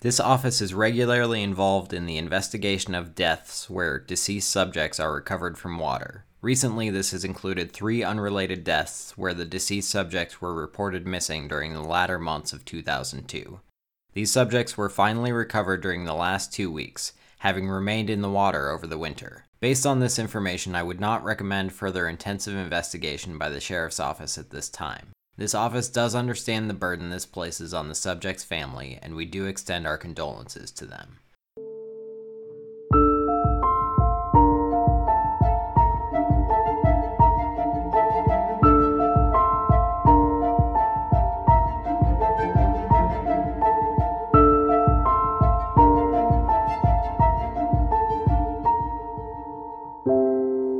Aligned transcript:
This 0.00 0.18
office 0.18 0.62
is 0.62 0.72
regularly 0.72 1.42
involved 1.42 1.92
in 1.92 2.06
the 2.06 2.16
investigation 2.16 2.94
of 2.94 3.14
deaths 3.14 3.68
where 3.68 3.98
deceased 3.98 4.48
subjects 4.48 4.98
are 4.98 5.12
recovered 5.12 5.58
from 5.58 5.78
water. 5.78 6.24
Recently, 6.40 6.88
this 6.88 7.10
has 7.10 7.22
included 7.22 7.70
three 7.70 8.02
unrelated 8.02 8.64
deaths 8.64 9.12
where 9.18 9.34
the 9.34 9.44
deceased 9.44 9.90
subjects 9.90 10.40
were 10.40 10.54
reported 10.54 11.06
missing 11.06 11.48
during 11.48 11.74
the 11.74 11.82
latter 11.82 12.18
months 12.18 12.54
of 12.54 12.64
2002. 12.64 13.60
These 14.14 14.32
subjects 14.32 14.74
were 14.74 14.88
finally 14.88 15.32
recovered 15.32 15.82
during 15.82 16.06
the 16.06 16.14
last 16.14 16.50
two 16.50 16.72
weeks, 16.72 17.12
having 17.40 17.68
remained 17.68 18.08
in 18.08 18.22
the 18.22 18.30
water 18.30 18.70
over 18.70 18.86
the 18.86 18.96
winter. 18.96 19.44
Based 19.60 19.84
on 19.84 20.00
this 20.00 20.18
information, 20.18 20.74
I 20.74 20.82
would 20.82 20.98
not 20.98 21.22
recommend 21.22 21.74
further 21.74 22.08
intensive 22.08 22.56
investigation 22.56 23.36
by 23.36 23.50
the 23.50 23.60
Sheriff's 23.60 24.00
Office 24.00 24.38
at 24.38 24.48
this 24.48 24.70
time. 24.70 25.08
This 25.40 25.54
office 25.54 25.88
does 25.88 26.14
understand 26.14 26.68
the 26.68 26.74
burden 26.74 27.08
this 27.08 27.24
places 27.24 27.72
on 27.72 27.88
the 27.88 27.94
subject's 27.94 28.44
family, 28.44 28.98
and 29.00 29.14
we 29.14 29.24
do 29.24 29.46
extend 29.46 29.86
our 29.86 29.96
condolences 29.96 30.70
to 30.72 30.84
them. 30.84 31.16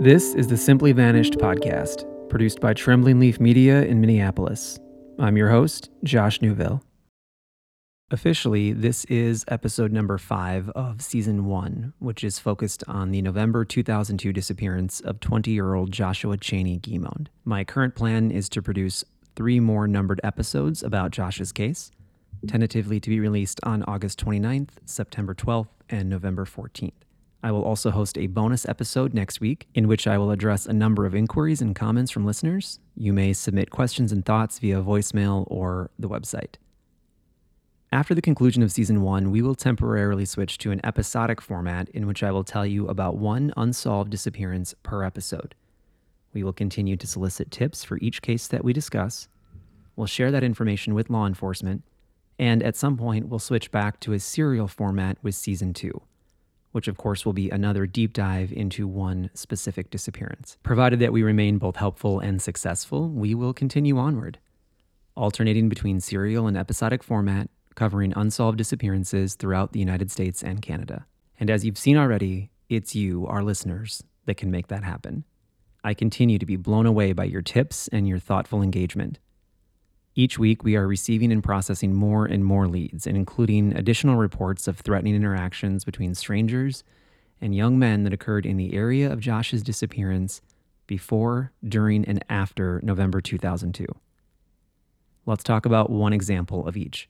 This 0.03 0.34
is 0.34 0.48
the 0.48 0.59
Simply 0.59 0.92
Vanished 0.92 1.39
podcast 1.39 2.09
produced 2.30 2.61
by 2.61 2.73
Trembling 2.73 3.19
Leaf 3.19 3.41
Media 3.41 3.83
in 3.83 4.01
Minneapolis. 4.01 4.79
I'm 5.19 5.37
your 5.37 5.51
host, 5.51 5.91
Josh 6.05 6.41
Newville. 6.41 6.80
Officially, 8.12 8.73
this 8.73 9.05
is 9.06 9.45
episode 9.48 9.93
number 9.93 10.16
five 10.16 10.69
of 10.70 11.03
season 11.03 11.47
one, 11.47 11.93
which 11.98 12.23
is 12.23 12.39
focused 12.39 12.84
on 12.86 13.11
the 13.11 13.20
November 13.20 13.64
2002 13.64 14.33
disappearance 14.33 15.01
of 15.01 15.19
20 15.19 15.51
year 15.51 15.75
old 15.75 15.91
Joshua 15.91 16.36
Cheney 16.36 16.78
Guimond. 16.78 17.27
My 17.45 17.64
current 17.64 17.97
plan 17.97 18.31
is 18.31 18.48
to 18.51 18.62
produce 18.62 19.05
three 19.34 19.58
more 19.58 19.89
numbered 19.89 20.20
episodes 20.23 20.84
about 20.84 21.11
Josh's 21.11 21.51
case, 21.51 21.91
tentatively 22.47 23.01
to 23.01 23.11
be 23.11 23.19
released 23.19 23.58
on 23.64 23.83
August 23.84 24.25
29th, 24.25 24.70
September 24.84 25.34
12th, 25.34 25.69
and 25.89 26.08
November 26.08 26.45
14th. 26.45 26.92
I 27.42 27.52
will 27.52 27.64
also 27.64 27.91
host 27.91 28.19
a 28.19 28.27
bonus 28.27 28.69
episode 28.69 29.14
next 29.14 29.41
week 29.41 29.66
in 29.74 29.88
which 29.88 30.06
I 30.06 30.19
will 30.19 30.30
address 30.30 30.66
a 30.66 30.74
number 30.74 31.06
of 31.06 31.14
inquiries 31.14 31.62
and 31.62 31.74
comments 31.74 32.10
from 32.10 32.27
listeners. 32.27 32.78
You 32.96 33.14
may 33.14 33.33
submit 33.33 33.70
questions 33.70 34.12
and 34.12 34.24
thoughts 34.24 34.58
via 34.58 34.83
voicemail 34.83 35.44
or 35.46 35.91
the 35.98 36.08
website. 36.08 36.56
After 37.92 38.14
the 38.14 38.22
conclusion 38.22 38.62
of 38.62 38.70
season 38.70 39.00
one, 39.02 39.30
we 39.30 39.41
will 39.41 39.55
temporarily 39.55 40.27
switch 40.27 40.58
to 40.58 40.70
an 40.70 40.84
episodic 40.84 41.41
format 41.41 41.88
in 41.88 42.06
which 42.06 42.22
I 42.22 42.30
will 42.30 42.44
tell 42.44 42.66
you 42.66 42.86
about 42.88 43.16
one 43.16 43.52
unsolved 43.56 44.11
disappearance 44.11 44.74
per 44.83 45.02
episode. 45.02 45.55
We 46.34 46.44
will 46.44 46.52
continue 46.52 46.96
to 46.98 47.06
solicit 47.06 47.50
tips 47.50 47.83
for 47.84 47.98
each 47.98 48.22
case 48.22 48.46
that 48.48 48.64
we 48.64 48.72
discuss. 48.72 49.28
We'll 49.96 50.06
share 50.06 50.30
that 50.30 50.44
information 50.44 50.94
with 50.94 51.11
law 51.11 51.27
enforcement, 51.27 51.83
and 52.38 52.62
at 52.62 52.77
some 52.77 52.96
point, 52.96 53.28
we'll 53.28 53.41
switch 53.41 53.70
back 53.72 53.98
to 54.00 54.12
a 54.12 54.20
serial 54.20 54.68
format 54.68 55.18
with 55.22 55.34
season 55.34 55.74
two 55.74 56.00
which 56.73 56.89
of 56.89 56.97
course 56.97 57.25
will 57.25 57.33
be 57.33 57.51
another 57.51 57.87
deep 57.87 58.13
dive 58.13 58.53
into 58.53 58.87
one 58.87 59.31
specific 59.35 59.91
disappearance. 59.91 60.57
Provided 60.63 61.01
that 61.01 61.13
we 61.13 61.23
remain 61.23 61.59
both 61.59 61.77
helpful 61.77 62.21
and 62.21 62.41
successful, 62.41 63.09
we 63.09 63.35
will 63.35 63.53
continue 63.53 63.99
onward, 63.99 64.39
alternating 65.17 65.69
between 65.69 66.01
serial 66.01 66.47
and 66.47 66.57
episodic 66.57 67.03
format, 67.03 67.51
covering 67.75 68.13
unsolved 68.17 68.59
disappearances 68.59 69.35
throughout 69.35 69.73
the 69.73 69.79
United 69.81 70.11
States 70.11 70.43
and 70.43 70.63
Canada. 70.63 71.07
And 71.39 71.51
as 71.51 71.65
you've 71.65 71.79
seen 71.79 71.97
already, 71.97 72.51
it's 72.69 72.95
you, 72.95 73.27
our 73.27 73.43
listeners, 73.43 74.03
that 74.27 74.37
can 74.37 74.51
make 74.51 74.69
that 74.69 74.85
happen. 74.85 75.25
I 75.83 75.95
continue 75.95 76.39
to 76.39 76.47
be 76.47 76.57
blown 76.57 76.86
away 76.86 77.13
by 77.13 77.25
your 77.25 77.42
tips 77.42 77.89
and 77.89 78.07
your 78.07 78.19
thoughtful 78.19 78.63
engagement. 78.63 79.19
Each 80.20 80.39
week, 80.39 80.63
we 80.63 80.77
are 80.77 80.86
receiving 80.86 81.33
and 81.33 81.42
processing 81.42 81.95
more 81.95 82.27
and 82.27 82.45
more 82.45 82.69
leads, 82.69 83.07
and 83.07 83.17
including 83.17 83.75
additional 83.75 84.17
reports 84.17 84.69
of 84.69 84.79
threatening 84.79 85.14
interactions 85.14 85.83
between 85.83 86.14
strangers 86.14 86.85
and 87.41 87.55
young 87.55 87.79
men 87.79 88.05
that 88.05 88.13
occurred 88.13 88.45
in 88.45 88.59
the 88.59 88.75
area 88.75 89.11
of 89.11 89.20
Josh's 89.20 89.63
disappearance 89.63 90.42
before, 90.86 91.53
during, 91.67 92.05
and 92.05 92.23
after 92.29 92.83
November 92.83 93.23
2002. 93.23 93.86
Let's 95.25 95.42
talk 95.42 95.64
about 95.64 95.89
one 95.89 96.13
example 96.13 96.69
of 96.69 96.77
each. 96.77 97.09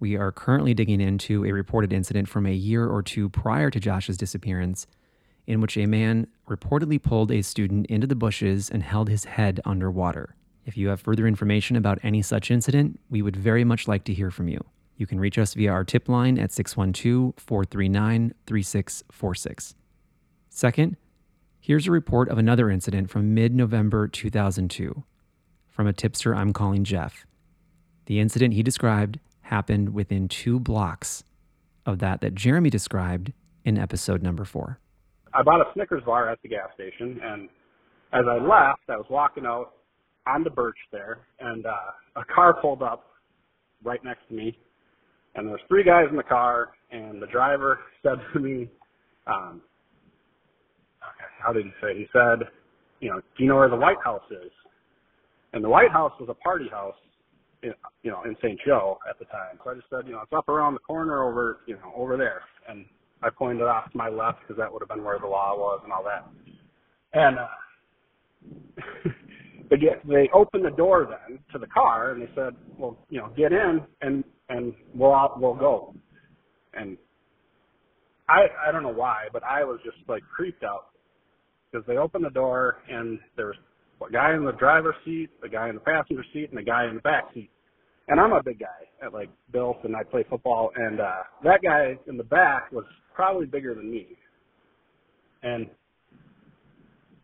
We 0.00 0.16
are 0.16 0.32
currently 0.32 0.74
digging 0.74 1.00
into 1.00 1.44
a 1.44 1.52
reported 1.52 1.92
incident 1.92 2.28
from 2.28 2.44
a 2.44 2.52
year 2.52 2.88
or 2.88 3.04
two 3.04 3.28
prior 3.28 3.70
to 3.70 3.78
Josh's 3.78 4.16
disappearance, 4.16 4.88
in 5.46 5.60
which 5.60 5.76
a 5.76 5.86
man 5.86 6.26
reportedly 6.48 7.00
pulled 7.00 7.30
a 7.30 7.42
student 7.42 7.86
into 7.86 8.08
the 8.08 8.16
bushes 8.16 8.68
and 8.68 8.82
held 8.82 9.08
his 9.08 9.26
head 9.26 9.60
underwater. 9.64 10.34
If 10.64 10.76
you 10.76 10.88
have 10.88 11.00
further 11.00 11.26
information 11.26 11.76
about 11.76 11.98
any 12.02 12.22
such 12.22 12.50
incident, 12.50 13.00
we 13.08 13.22
would 13.22 13.36
very 13.36 13.64
much 13.64 13.88
like 13.88 14.04
to 14.04 14.14
hear 14.14 14.30
from 14.30 14.48
you. 14.48 14.64
You 14.96 15.06
can 15.06 15.18
reach 15.18 15.38
us 15.38 15.54
via 15.54 15.72
our 15.72 15.84
tip 15.84 16.08
line 16.08 16.38
at 16.38 16.52
612 16.52 17.34
439 17.38 18.34
3646. 18.46 19.74
Second, 20.50 20.96
here's 21.60 21.86
a 21.86 21.90
report 21.90 22.28
of 22.28 22.38
another 22.38 22.70
incident 22.70 23.08
from 23.10 23.32
mid 23.32 23.54
November 23.54 24.06
2002 24.06 25.04
from 25.68 25.86
a 25.86 25.92
tipster 25.92 26.34
I'm 26.34 26.52
calling 26.52 26.84
Jeff. 26.84 27.24
The 28.06 28.20
incident 28.20 28.54
he 28.54 28.62
described 28.62 29.18
happened 29.42 29.94
within 29.94 30.28
two 30.28 30.60
blocks 30.60 31.24
of 31.86 31.98
that 32.00 32.20
that 32.20 32.34
Jeremy 32.34 32.68
described 32.68 33.32
in 33.64 33.78
episode 33.78 34.22
number 34.22 34.44
four. 34.44 34.78
I 35.32 35.42
bought 35.42 35.60
a 35.60 35.72
Snickers 35.72 36.02
bar 36.04 36.28
at 36.28 36.42
the 36.42 36.48
gas 36.48 36.68
station, 36.74 37.20
and 37.22 37.48
as 38.12 38.24
I 38.28 38.36
left, 38.36 38.82
I 38.88 38.96
was 38.96 39.06
walking 39.08 39.46
out 39.46 39.72
on 40.26 40.44
the 40.44 40.50
birch 40.50 40.76
there, 40.92 41.20
and 41.40 41.66
uh, 41.66 42.20
a 42.20 42.24
car 42.34 42.60
pulled 42.60 42.82
up 42.82 43.06
right 43.82 44.02
next 44.04 44.28
to 44.28 44.34
me, 44.34 44.56
and 45.34 45.46
there 45.46 45.52
was 45.52 45.60
three 45.68 45.84
guys 45.84 46.06
in 46.10 46.16
the 46.16 46.22
car, 46.22 46.70
and 46.90 47.20
the 47.22 47.26
driver 47.26 47.80
said 48.02 48.18
to 48.32 48.40
me, 48.40 48.68
um, 49.26 49.60
how 51.42 51.52
did 51.52 51.64
he 51.64 51.70
say? 51.80 51.96
He 51.96 52.06
said, 52.12 52.46
you 53.00 53.10
know, 53.10 53.20
do 53.20 53.42
you 53.42 53.48
know 53.48 53.56
where 53.56 53.68
the 53.70 53.76
White 53.76 53.96
House 54.04 54.22
is? 54.30 54.50
And 55.52 55.64
the 55.64 55.68
White 55.68 55.90
House 55.90 56.12
was 56.20 56.28
a 56.28 56.34
party 56.34 56.68
house, 56.70 56.94
in, 57.62 57.72
you 58.02 58.10
know, 58.10 58.22
in 58.24 58.36
St. 58.42 58.58
Joe 58.66 58.98
at 59.08 59.18
the 59.18 59.24
time. 59.26 59.58
So 59.64 59.70
I 59.70 59.74
just 59.74 59.86
said, 59.90 60.06
you 60.06 60.12
know, 60.12 60.20
it's 60.22 60.32
up 60.32 60.48
around 60.48 60.74
the 60.74 60.80
corner 60.80 61.24
over, 61.24 61.58
you 61.66 61.74
know, 61.74 61.92
over 61.96 62.16
there. 62.16 62.42
And 62.68 62.84
I 63.22 63.30
pointed 63.30 63.62
off 63.62 63.90
to 63.92 63.98
my 63.98 64.08
left 64.08 64.40
because 64.40 64.56
that 64.58 64.72
would 64.72 64.82
have 64.82 64.88
been 64.88 65.04
where 65.04 65.18
the 65.18 65.26
law 65.26 65.56
was 65.56 65.80
and 65.84 65.92
all 65.92 66.04
that. 66.04 66.26
And 67.12 67.38
uh, 67.38 67.46
they 69.70 69.76
get 69.76 70.06
they 70.06 70.28
opened 70.34 70.64
the 70.64 70.70
door 70.70 71.08
then 71.08 71.38
to 71.52 71.58
the 71.58 71.66
car 71.68 72.10
and 72.10 72.22
they 72.22 72.28
said, 72.34 72.54
well, 72.76 72.98
you 73.08 73.18
know, 73.18 73.28
get 73.36 73.52
in 73.52 73.80
and 74.02 74.24
and 74.48 74.74
we'll 74.94 75.14
out, 75.14 75.40
we'll 75.40 75.54
go. 75.54 75.94
And 76.74 76.98
I 78.28 78.46
I 78.68 78.72
don't 78.72 78.82
know 78.82 78.92
why, 78.92 79.26
but 79.32 79.42
I 79.44 79.64
was 79.64 79.78
just 79.84 79.96
like 80.08 80.22
creeped 80.24 80.64
out 80.64 80.86
because 81.70 81.86
they 81.86 81.96
opened 81.96 82.24
the 82.24 82.30
door 82.30 82.78
and 82.90 83.18
there 83.36 83.46
was 83.46 83.56
a 84.08 84.12
guy 84.12 84.34
in 84.34 84.44
the 84.44 84.52
driver's 84.52 84.96
seat, 85.04 85.30
a 85.44 85.48
guy 85.48 85.68
in 85.68 85.76
the 85.76 85.80
passenger 85.80 86.24
seat, 86.32 86.50
and 86.50 86.58
a 86.58 86.64
guy 86.64 86.88
in 86.88 86.96
the 86.96 87.00
back 87.02 87.24
seat. 87.32 87.50
And 88.08 88.18
I'm 88.18 88.32
a 88.32 88.42
big 88.42 88.58
guy 88.58 89.06
at 89.06 89.12
like 89.12 89.30
built 89.52 89.78
and 89.84 89.94
I 89.94 90.02
play 90.02 90.24
football 90.28 90.72
and 90.74 91.00
uh 91.00 91.22
that 91.44 91.60
guy 91.62 91.96
in 92.08 92.16
the 92.16 92.24
back 92.24 92.72
was 92.72 92.84
probably 93.14 93.46
bigger 93.46 93.74
than 93.74 93.88
me. 93.88 94.08
And 95.44 95.68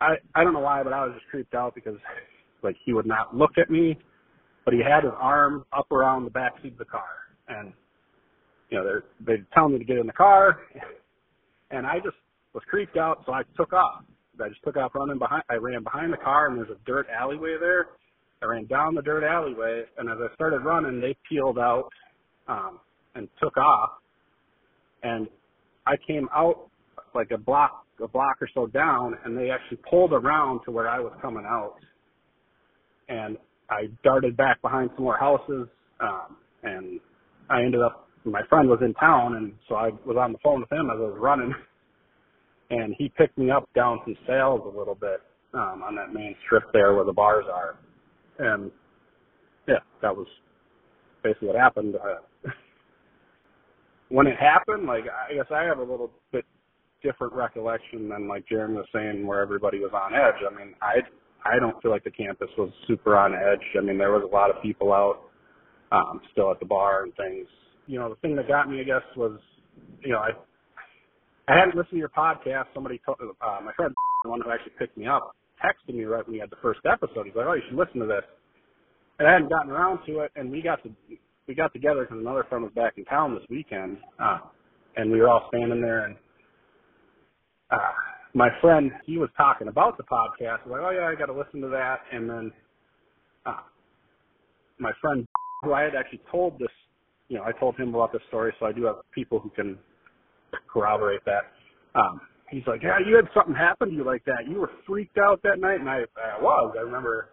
I 0.01 0.15
I 0.35 0.45
don't 0.45 0.53
know 0.53 0.61
why, 0.61 0.85
but 0.85 0.93
I 0.93 1.05
was 1.05 1.15
just 1.15 1.27
creeped 1.29 1.55
out 1.55 1.75
because 1.75 1.97
like 2.67 2.77
he 2.85 2.93
would 2.93 3.07
not 3.07 3.35
look 3.35 3.53
at 3.59 3.71
me, 3.71 3.97
but 4.65 4.75
he 4.75 4.81
had 4.81 5.05
his 5.05 5.13
arm 5.19 5.65
up 5.73 5.91
around 5.93 6.25
the 6.25 6.31
back 6.31 6.53
seat 6.63 6.73
of 6.73 6.79
the 6.79 6.85
car, 6.85 7.09
and 7.49 7.73
you 8.69 8.77
know 8.77 8.85
they're 8.85 9.05
they 9.25 9.43
tell 9.55 9.69
me 9.69 9.79
to 9.79 9.85
get 9.85 9.99
in 9.99 10.07
the 10.07 10.13
car, 10.13 10.59
and 11.71 11.87
I 11.87 11.99
just 12.05 12.17
was 12.53 12.63
creeped 12.69 12.97
out, 12.97 13.23
so 13.25 13.33
I 13.33 13.43
took 13.57 13.73
off. 13.73 14.05
I 14.43 14.49
just 14.49 14.63
took 14.65 14.77
off 14.77 14.93
running 14.95 15.19
behind. 15.19 15.45
I 15.49 15.55
ran 15.55 15.83
behind 15.83 16.13
the 16.13 16.19
car, 16.19 16.49
and 16.49 16.59
there's 16.59 16.71
a 16.71 16.81
dirt 16.85 17.07
alleyway 17.09 17.57
there. 17.59 17.87
I 18.43 18.47
ran 18.47 18.67
down 18.67 18.95
the 18.95 19.03
dirt 19.03 19.25
alleyway, 19.25 19.85
and 19.97 20.11
as 20.11 20.19
I 20.21 20.35
started 20.35 20.59
running, 20.59 21.01
they 21.01 21.17
peeled 21.29 21.59
out 21.59 21.89
um, 22.49 22.81
and 23.15 23.29
took 23.41 23.57
off, 23.57 23.91
and 25.03 25.27
I 25.87 25.95
came 26.07 26.29
out 26.35 26.69
like 27.15 27.31
a 27.31 27.39
block 27.39 27.87
a 28.03 28.09
block 28.09 28.37
or 28.43 28.49
so 28.53 28.67
down, 28.67 29.15
and 29.25 29.39
they 29.39 29.51
actually 29.51 29.79
pulled 29.89 30.13
around 30.13 30.61
to 30.65 30.71
where 30.71 30.87
I 30.87 30.99
was 31.01 31.13
coming 31.23 31.45
out 31.49 31.77
and 33.09 33.37
I 33.71 33.89
darted 34.05 34.37
back 34.37 34.61
behind 34.63 34.91
some 34.95 35.05
more 35.05 35.19
houses, 35.19 35.69
um, 36.01 36.37
and 36.63 37.01
I 37.51 37.63
ended 37.63 37.81
up. 37.81 38.09
My 38.25 38.43
friend 38.49 38.69
was 38.69 38.81
in 38.83 38.93
town, 38.95 39.37
and 39.37 39.53
so 39.69 39.77
I 39.77 39.91
was 40.05 40.17
on 40.19 40.33
the 40.33 40.39
phone 40.43 40.61
with 40.61 40.73
him 40.73 40.91
as 40.91 40.97
I 40.99 41.07
was 41.07 41.17
running, 41.19 41.55
and 42.71 42.95
he 42.99 43.09
picked 43.17 43.39
me 43.39 43.51
up 43.51 43.69
down 43.75 44.01
some 44.05 44.17
sales 44.27 44.63
a 44.65 44.79
little 44.79 44.97
bit 44.97 45.21
um, 45.55 45.83
on 45.87 45.95
that 45.97 46.13
main 46.13 46.35
strip 46.45 46.65
there 46.73 46.95
where 46.95 47.05
the 47.05 47.13
bars 47.13 47.45
are, 47.53 47.77
and 48.39 48.71
yeah, 49.69 49.79
that 50.03 50.17
was 50.17 50.27
basically 51.23 51.49
what 51.49 51.57
happened. 51.57 51.95
Uh, 51.97 52.51
when 54.09 54.27
it 54.27 54.37
happened, 54.39 54.87
like 54.87 55.05
I 55.05 55.35
guess 55.35 55.47
I 55.55 55.63
have 55.65 55.79
a 55.79 55.85
little 55.85 56.11
bit 56.33 56.45
different 57.03 57.33
recollection 57.33 58.09
than 58.09 58.27
like 58.29 58.47
Jeremy 58.49 58.77
was 58.77 58.87
saying, 58.93 59.27
where 59.27 59.41
everybody 59.41 59.79
was 59.79 59.93
on 59.95 60.15
edge. 60.15 60.43
I 60.45 60.55
mean, 60.57 60.75
I 60.83 60.97
I 61.53 61.59
don't 61.59 61.81
feel 61.83 61.91
like 61.91 62.05
the 62.05 62.11
campus 62.11 62.49
was 62.59 62.71
super 62.87 63.17
on 63.17 63.35
edge. 63.35 63.65
I 63.79 63.83
mean, 63.83 63.99
there 63.99 64.13
was 64.13 64.23
a 64.25 64.35
lot 64.35 64.51
of 64.51 64.63
people 64.63 64.93
out 64.93 65.31
um, 65.93 66.21
still 66.33 66.51
at 66.51 66.61
the 66.61 66.67
bar 66.67 67.05
and 67.05 67.15
things. 67.17 67.47
You 67.87 67.99
know, 67.99 68.09
the 68.09 68.17
thing 68.17 68.35
that 68.37 68.49
got 68.49 68.69
me, 68.69 68.81
I 68.81 68.85
guess, 68.85 69.03
was 69.17 69.39
you 70.03 70.13
know 70.13 70.19
I 70.19 70.31
I 71.49 71.59
hadn't 71.59 71.77
listened 71.77 71.93
to 71.93 71.99
your 71.99 72.09
podcast. 72.09 72.67
Somebody 72.75 73.01
told 73.05 73.19
uh, 73.21 73.61
my 73.65 73.73
friend, 73.75 73.95
the 74.25 74.31
one 74.31 74.41
who 74.41 74.51
actually 74.51 74.73
picked 74.79 74.97
me 74.97 75.07
up, 75.07 75.37
texted 75.65 75.95
me 75.95 76.05
right 76.05 76.27
when 76.27 76.35
you 76.35 76.41
had 76.41 76.51
the 76.51 76.61
first 76.61 76.81
episode. 76.91 77.27
He's 77.27 77.37
like, 77.37 77.47
"Oh, 77.47 77.55
you 77.55 77.63
should 77.69 77.79
listen 77.79 78.01
to 78.01 78.07
this." 78.07 78.25
And 79.19 79.29
I 79.29 79.33
hadn't 79.33 79.49
gotten 79.49 79.71
around 79.71 80.01
to 80.07 80.21
it, 80.21 80.33
and 80.37 80.51
we 80.51 80.61
got 80.61 80.83
to 80.83 80.91
we 81.47 81.55
got 81.55 81.73
together 81.73 82.03
because 82.03 82.19
another 82.19 82.45
friend 82.49 82.65
was 82.65 82.73
back 82.75 82.95
in 82.97 83.05
town 83.05 83.35
this 83.35 83.45
weekend, 83.49 83.99
uh, 84.19 84.39
and 84.97 85.11
we 85.11 85.21
were 85.21 85.29
all 85.29 85.47
standing 85.49 85.81
there, 85.81 86.07
and 86.07 86.17
uh, 87.71 87.93
my 88.37 88.51
friend 88.61 88.93
he 89.07 89.17
was 89.17 89.31
talking 89.35 89.69
about 89.69 89.97
the 89.97 90.03
podcast. 90.05 90.61
I 90.65 90.69
was 90.69 90.73
like, 90.73 90.81
"Oh 90.83 90.91
yeah, 90.91 91.09
I 91.09 91.15
got 91.15 91.27
to 91.27 91.33
listen 91.33 91.61
to 91.63 91.69
that," 91.69 92.01
and 92.13 92.29
then 92.29 92.53
uh, 93.47 93.63
my 94.79 94.93
friend 95.01 95.27
who 95.63 95.73
I 95.73 95.83
had 95.83 95.95
actually 95.95 96.21
told 96.31 96.59
this, 96.59 96.69
you 97.29 97.39
know, 97.39 97.45
I 97.45 97.53
told 97.53 97.77
him 97.77 97.95
about 97.95 98.13
this 98.13 98.21
story, 98.29 98.53
so 98.61 98.67
I 98.67 98.73
do 98.73 98.85
have 98.85 98.97
people 99.15 99.39
who 99.39 99.49
can 99.51 99.79
corroborate 100.71 101.25
that. 101.25 101.45
Um, 101.99 102.21
he's 102.51 102.63
like, 102.67 102.83
yeah, 102.83 102.99
you 103.05 103.17
had 103.17 103.25
something 103.35 103.55
happen 103.55 103.89
to 103.89 103.95
you 103.95 104.05
like 104.05 104.23
that. 104.27 104.47
You 104.47 104.61
were 104.61 104.71
freaked 104.87 105.17
out 105.17 105.43
that 105.43 105.59
night, 105.59 105.81
and 105.81 105.89
I, 105.89 106.01
I 106.23 106.41
was. 106.41 106.75
I 106.79 106.83
remember, 106.83 107.31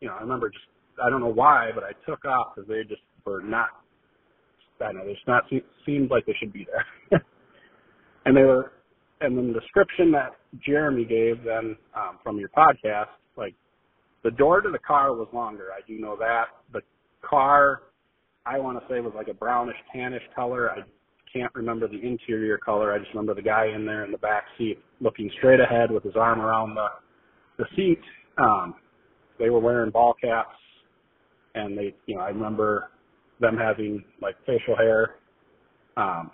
you 0.00 0.08
know, 0.08 0.14
I 0.14 0.20
remember 0.20 0.50
just, 0.50 0.64
I 1.02 1.08
don't 1.08 1.20
know 1.20 1.32
why, 1.32 1.70
but 1.74 1.82
I 1.82 1.92
took 2.06 2.26
off 2.26 2.54
because 2.54 2.68
they 2.68 2.82
just 2.82 3.02
were 3.24 3.40
not. 3.40 3.68
I 4.82 4.92
don't 4.92 4.96
know, 4.98 5.06
they 5.06 5.14
just 5.14 5.26
not 5.26 5.44
seemed 5.86 6.10
like 6.10 6.26
they 6.26 6.36
should 6.38 6.52
be 6.52 6.66
there. 6.70 7.22
and 8.26 8.36
they 8.36 8.42
were, 8.42 8.72
and 9.20 9.36
then 9.36 9.52
the 9.52 9.60
description 9.60 10.10
that 10.12 10.36
Jeremy 10.64 11.04
gave 11.04 11.44
then 11.44 11.76
um, 11.94 12.18
from 12.22 12.38
your 12.38 12.48
podcast, 12.50 13.08
like 13.36 13.54
the 14.24 14.30
door 14.30 14.60
to 14.60 14.70
the 14.70 14.78
car 14.78 15.14
was 15.14 15.28
longer. 15.32 15.68
I 15.76 15.86
do 15.86 15.98
know 15.98 16.16
that. 16.18 16.44
The 16.72 16.80
car, 17.22 17.82
I 18.46 18.58
want 18.58 18.78
to 18.78 18.84
say, 18.88 19.00
was 19.00 19.12
like 19.14 19.28
a 19.28 19.34
brownish 19.34 19.76
tannish 19.94 20.22
color. 20.34 20.70
I 20.70 20.80
can't 21.32 21.54
remember 21.54 21.86
the 21.86 22.00
interior 22.00 22.58
color. 22.58 22.92
I 22.92 22.98
just 22.98 23.10
remember 23.10 23.34
the 23.34 23.42
guy 23.42 23.66
in 23.74 23.86
there 23.86 24.04
in 24.04 24.12
the 24.12 24.18
back 24.18 24.44
seat 24.58 24.78
looking 25.00 25.30
straight 25.38 25.60
ahead 25.60 25.90
with 25.90 26.02
his 26.02 26.16
arm 26.16 26.40
around 26.40 26.74
the 26.74 26.86
the 27.58 27.64
seat. 27.76 28.00
Um, 28.38 28.74
they 29.38 29.50
were 29.50 29.60
wearing 29.60 29.90
ball 29.90 30.14
caps, 30.20 30.56
and 31.54 31.76
they, 31.76 31.94
you 32.06 32.16
know, 32.16 32.22
I 32.22 32.28
remember 32.28 32.90
them 33.38 33.56
having 33.56 34.02
like 34.22 34.36
facial 34.46 34.76
hair. 34.76 35.16
Um, 35.96 36.30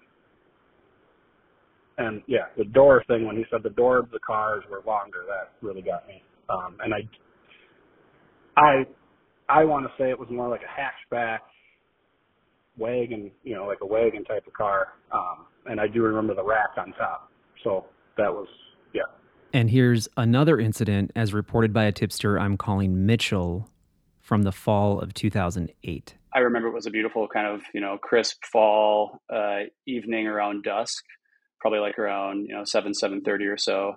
and 1.98 2.22
yeah, 2.26 2.46
the 2.56 2.64
door 2.64 3.02
thing 3.06 3.26
when 3.26 3.36
he 3.36 3.44
said 3.50 3.62
the 3.62 3.70
door 3.70 3.98
of 3.98 4.10
the 4.10 4.18
cars 4.18 4.64
were 4.70 4.82
longer, 4.86 5.24
that 5.26 5.52
really 5.66 5.82
got 5.82 6.06
me. 6.06 6.22
Um, 6.48 6.76
and 6.84 6.94
I, 6.94 7.00
I, 8.60 8.84
I 9.48 9.64
want 9.64 9.86
to 9.86 9.92
say 9.98 10.10
it 10.10 10.18
was 10.18 10.28
more 10.30 10.48
like 10.48 10.60
a 10.62 11.14
hatchback 11.14 11.38
wagon, 12.76 13.30
you 13.42 13.54
know, 13.54 13.66
like 13.66 13.78
a 13.82 13.86
wagon 13.86 14.24
type 14.24 14.46
of 14.46 14.52
car. 14.52 14.88
Um, 15.12 15.46
and 15.66 15.80
I 15.80 15.88
do 15.88 16.02
remember 16.02 16.34
the 16.34 16.44
rack 16.44 16.70
on 16.76 16.92
top. 16.92 17.30
So 17.64 17.86
that 18.16 18.32
was, 18.32 18.48
yeah. 18.94 19.02
And 19.52 19.70
here's 19.70 20.08
another 20.16 20.58
incident 20.58 21.12
as 21.16 21.32
reported 21.32 21.72
by 21.72 21.84
a 21.84 21.92
tipster 21.92 22.38
I'm 22.38 22.56
calling 22.56 23.06
Mitchell 23.06 23.70
from 24.20 24.42
the 24.42 24.52
fall 24.52 25.00
of 25.00 25.14
2008. 25.14 26.14
I 26.34 26.38
remember 26.40 26.68
it 26.68 26.74
was 26.74 26.86
a 26.86 26.90
beautiful 26.90 27.28
kind 27.28 27.46
of, 27.46 27.62
you 27.72 27.80
know, 27.80 27.96
crisp 27.96 28.44
fall 28.44 29.22
uh, 29.32 29.60
evening 29.86 30.26
around 30.26 30.64
dusk, 30.64 31.04
probably 31.66 31.80
like 31.80 31.98
around, 31.98 32.46
you 32.48 32.54
know, 32.54 32.64
7, 32.64 32.92
7.30 32.92 33.52
or 33.52 33.56
so. 33.56 33.94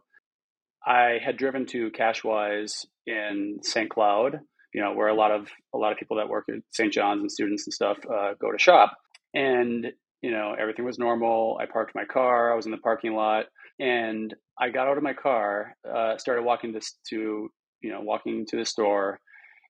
I 0.85 1.17
had 1.23 1.37
driven 1.37 1.65
to 1.67 1.91
Cashwise 1.91 2.85
in 3.05 3.59
St. 3.61 3.89
Cloud 3.89 4.39
you 4.73 4.81
know, 4.81 4.93
where 4.93 5.07
a 5.07 5.15
lot 5.15 5.31
of 5.31 5.47
a 5.73 5.77
lot 5.77 5.91
of 5.91 5.97
people 5.97 6.17
that 6.17 6.29
work 6.29 6.45
at 6.49 6.61
St. 6.71 6.93
John's 6.93 7.21
and 7.21 7.31
students 7.31 7.65
and 7.65 7.73
stuff 7.73 7.97
uh, 8.05 8.33
go 8.39 8.51
to 8.51 8.59
shop. 8.59 8.95
And 9.33 9.87
you 10.21 10.31
know, 10.31 10.53
everything 10.59 10.85
was 10.85 10.99
normal. 10.99 11.57
I 11.61 11.65
parked 11.65 11.95
my 11.95 12.05
car. 12.05 12.51
I 12.51 12.55
was 12.55 12.65
in 12.65 12.71
the 12.71 12.77
parking 12.77 13.13
lot, 13.13 13.45
and 13.79 14.33
I 14.59 14.69
got 14.69 14.87
out 14.87 14.97
of 14.97 15.03
my 15.03 15.13
car, 15.13 15.75
uh, 15.89 16.17
started 16.17 16.43
walking 16.43 16.73
this 16.73 16.97
to 17.09 17.49
you 17.81 17.91
know 17.91 18.01
walking 18.01 18.45
to 18.49 18.57
the 18.57 18.65
store, 18.65 19.19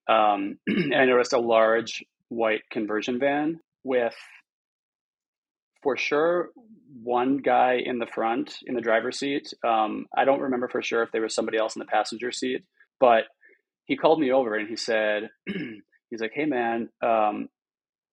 um, 0.08 0.58
and 0.68 0.96
I 0.96 1.06
noticed 1.06 1.34
a 1.34 1.40
large 1.40 2.04
white 2.30 2.62
conversion 2.72 3.20
van 3.20 3.60
with 3.84 4.16
for 5.82 5.98
sure 5.98 6.50
one 7.02 7.38
guy 7.38 7.80
in 7.84 8.00
the 8.00 8.08
front 8.08 8.56
in 8.66 8.76
the 8.76 8.82
driver's 8.82 9.20
seat. 9.20 9.54
Um, 9.66 10.06
I 10.16 10.26
don't 10.26 10.42
remember 10.42 10.68
for 10.68 10.82
sure 10.82 11.04
if 11.04 11.12
there 11.12 11.22
was 11.22 11.36
somebody 11.36 11.58
else 11.58 11.76
in 11.76 11.80
the 11.80 11.86
passenger 11.86 12.32
seat, 12.32 12.64
but 13.00 13.24
he 13.86 13.96
called 13.96 14.20
me 14.20 14.32
over 14.32 14.56
and 14.56 14.68
he 14.68 14.76
said, 14.76 15.30
he's 15.48 16.22
like, 16.22 16.32
hey 16.34 16.46
man, 16.46 16.90
um, 17.02 17.48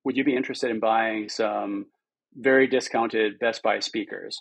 would 0.05 0.17
you 0.17 0.25
be 0.25 0.37
interested 0.37 0.71
in 0.71 0.81
buying 0.81 1.29
some 1.29 1.87
very 2.35 2.67
discounted 2.67 3.39
Best 3.39 3.63
Buy 3.63 3.81
speakers? 3.81 4.41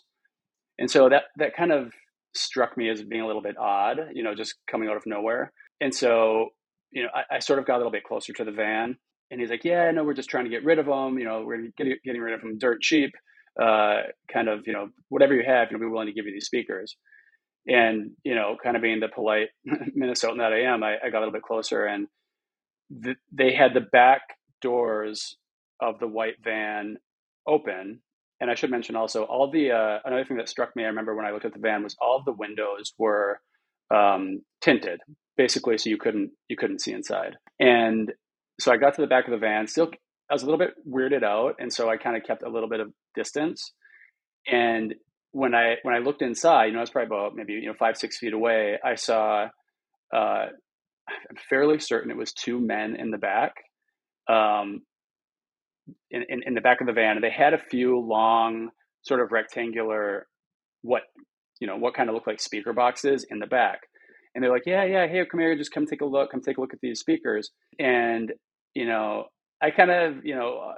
And 0.77 0.91
so 0.91 1.09
that 1.09 1.23
that 1.37 1.55
kind 1.55 1.71
of 1.71 1.91
struck 2.35 2.77
me 2.77 2.89
as 2.89 3.01
being 3.01 3.21
a 3.21 3.27
little 3.27 3.41
bit 3.41 3.57
odd, 3.57 3.97
you 4.13 4.23
know, 4.23 4.35
just 4.35 4.55
coming 4.69 4.89
out 4.89 4.97
of 4.97 5.03
nowhere. 5.05 5.53
And 5.81 5.93
so, 5.93 6.49
you 6.91 7.03
know, 7.03 7.09
I, 7.13 7.37
I 7.37 7.39
sort 7.39 7.59
of 7.59 7.65
got 7.65 7.75
a 7.75 7.77
little 7.77 7.91
bit 7.91 8.03
closer 8.03 8.33
to 8.33 8.43
the 8.43 8.51
van, 8.51 8.97
and 9.31 9.39
he's 9.39 9.49
like, 9.49 9.63
"Yeah, 9.65 9.91
no, 9.91 10.03
we're 10.03 10.13
just 10.13 10.29
trying 10.29 10.45
to 10.45 10.49
get 10.49 10.63
rid 10.65 10.79
of 10.79 10.85
them. 10.85 11.17
You 11.17 11.25
know, 11.25 11.43
we're 11.45 11.67
getting 11.77 11.97
getting 12.03 12.21
rid 12.21 12.33
of 12.33 12.41
them 12.41 12.57
dirt 12.57 12.81
cheap. 12.81 13.13
Uh, 13.61 14.01
kind 14.31 14.49
of, 14.49 14.67
you 14.67 14.73
know, 14.73 14.89
whatever 15.09 15.33
you 15.33 15.43
have, 15.45 15.69
you 15.71 15.77
know, 15.77 15.85
we're 15.85 15.91
willing 15.91 16.07
to 16.07 16.13
give 16.13 16.25
you 16.25 16.33
these 16.33 16.45
speakers." 16.45 16.95
and 17.67 18.11
you 18.23 18.35
know 18.35 18.55
kind 18.61 18.75
of 18.75 18.81
being 18.81 18.99
the 18.99 19.07
polite 19.07 19.49
minnesotan 19.97 20.37
that 20.37 20.53
i 20.53 20.61
am 20.61 20.83
i, 20.83 20.95
I 21.03 21.09
got 21.09 21.19
a 21.19 21.21
little 21.21 21.33
bit 21.33 21.41
closer 21.41 21.85
and 21.85 22.07
th- 23.03 23.17
they 23.31 23.53
had 23.53 23.73
the 23.73 23.81
back 23.81 24.21
doors 24.61 25.37
of 25.81 25.99
the 25.99 26.07
white 26.07 26.35
van 26.43 26.97
open 27.47 27.99
and 28.39 28.51
i 28.51 28.55
should 28.55 28.71
mention 28.71 28.95
also 28.95 29.23
all 29.23 29.49
the 29.51 29.71
uh, 29.71 29.99
another 30.05 30.25
thing 30.25 30.37
that 30.37 30.49
struck 30.49 30.75
me 30.75 30.83
i 30.83 30.87
remember 30.87 31.15
when 31.15 31.25
i 31.25 31.31
looked 31.31 31.45
at 31.45 31.53
the 31.53 31.59
van 31.59 31.83
was 31.83 31.95
all 31.99 32.21
the 32.25 32.31
windows 32.31 32.93
were 32.97 33.39
um, 33.93 34.41
tinted 34.61 34.99
basically 35.37 35.77
so 35.77 35.89
you 35.89 35.97
couldn't 35.97 36.31
you 36.47 36.55
couldn't 36.57 36.81
see 36.81 36.91
inside 36.91 37.37
and 37.59 38.11
so 38.59 38.71
i 38.71 38.77
got 38.77 38.93
to 38.93 39.01
the 39.01 39.07
back 39.07 39.25
of 39.25 39.31
the 39.31 39.37
van 39.37 39.67
still 39.67 39.89
i 40.29 40.33
was 40.33 40.43
a 40.43 40.45
little 40.45 40.59
bit 40.59 40.73
weirded 40.87 41.23
out 41.23 41.55
and 41.59 41.71
so 41.71 41.89
i 41.89 41.97
kind 41.97 42.15
of 42.15 42.23
kept 42.23 42.43
a 42.43 42.49
little 42.49 42.69
bit 42.69 42.79
of 42.79 42.91
distance 43.15 43.73
and 44.47 44.93
when 45.35 45.53
I 45.53 45.75
when 45.83 45.93
I 45.93 45.97
looked 45.97 46.21
inside, 46.21 46.67
you 46.67 46.71
know, 46.71 46.77
I 46.77 46.81
was 46.81 46.89
probably 46.89 47.07
about 47.07 47.35
maybe 47.35 47.53
you 47.53 47.67
know 47.67 47.73
five 47.77 47.97
six 47.97 48.17
feet 48.17 48.31
away. 48.31 48.79
I 48.83 48.95
saw. 48.95 49.47
Uh, 50.15 50.45
I'm 51.07 51.35
fairly 51.49 51.77
certain 51.77 52.09
it 52.09 52.17
was 52.17 52.31
two 52.31 52.59
men 52.59 52.95
in 52.95 53.11
the 53.11 53.17
back, 53.17 53.53
um, 54.27 54.81
in, 56.09 56.23
in, 56.29 56.41
in 56.47 56.53
the 56.55 56.61
back 56.61 56.81
of 56.81 56.87
the 56.87 56.93
van. 56.93 57.17
And 57.17 57.23
they 57.23 57.29
had 57.29 57.53
a 57.53 57.59
few 57.59 57.99
long, 57.99 58.69
sort 59.03 59.19
of 59.19 59.31
rectangular, 59.31 60.25
what 60.81 61.03
you 61.59 61.67
know, 61.67 61.75
what 61.75 61.95
kind 61.95 62.09
of 62.09 62.15
look 62.15 62.27
like 62.27 62.39
speaker 62.39 62.71
boxes 62.71 63.25
in 63.29 63.39
the 63.39 63.45
back. 63.45 63.81
And 64.33 64.43
they're 64.43 64.51
like, 64.51 64.65
yeah, 64.65 64.85
yeah, 64.85 65.05
hey, 65.05 65.25
come 65.29 65.41
here, 65.41 65.55
just 65.57 65.73
come 65.73 65.85
take 65.85 66.01
a 66.01 66.05
look, 66.05 66.31
come 66.31 66.41
take 66.41 66.57
a 66.57 66.61
look 66.61 66.73
at 66.73 66.81
these 66.81 66.99
speakers. 67.01 67.51
And 67.77 68.31
you 68.75 68.85
know, 68.85 69.25
I 69.61 69.71
kind 69.71 69.89
of, 69.89 70.25
you 70.25 70.35
know, 70.35 70.73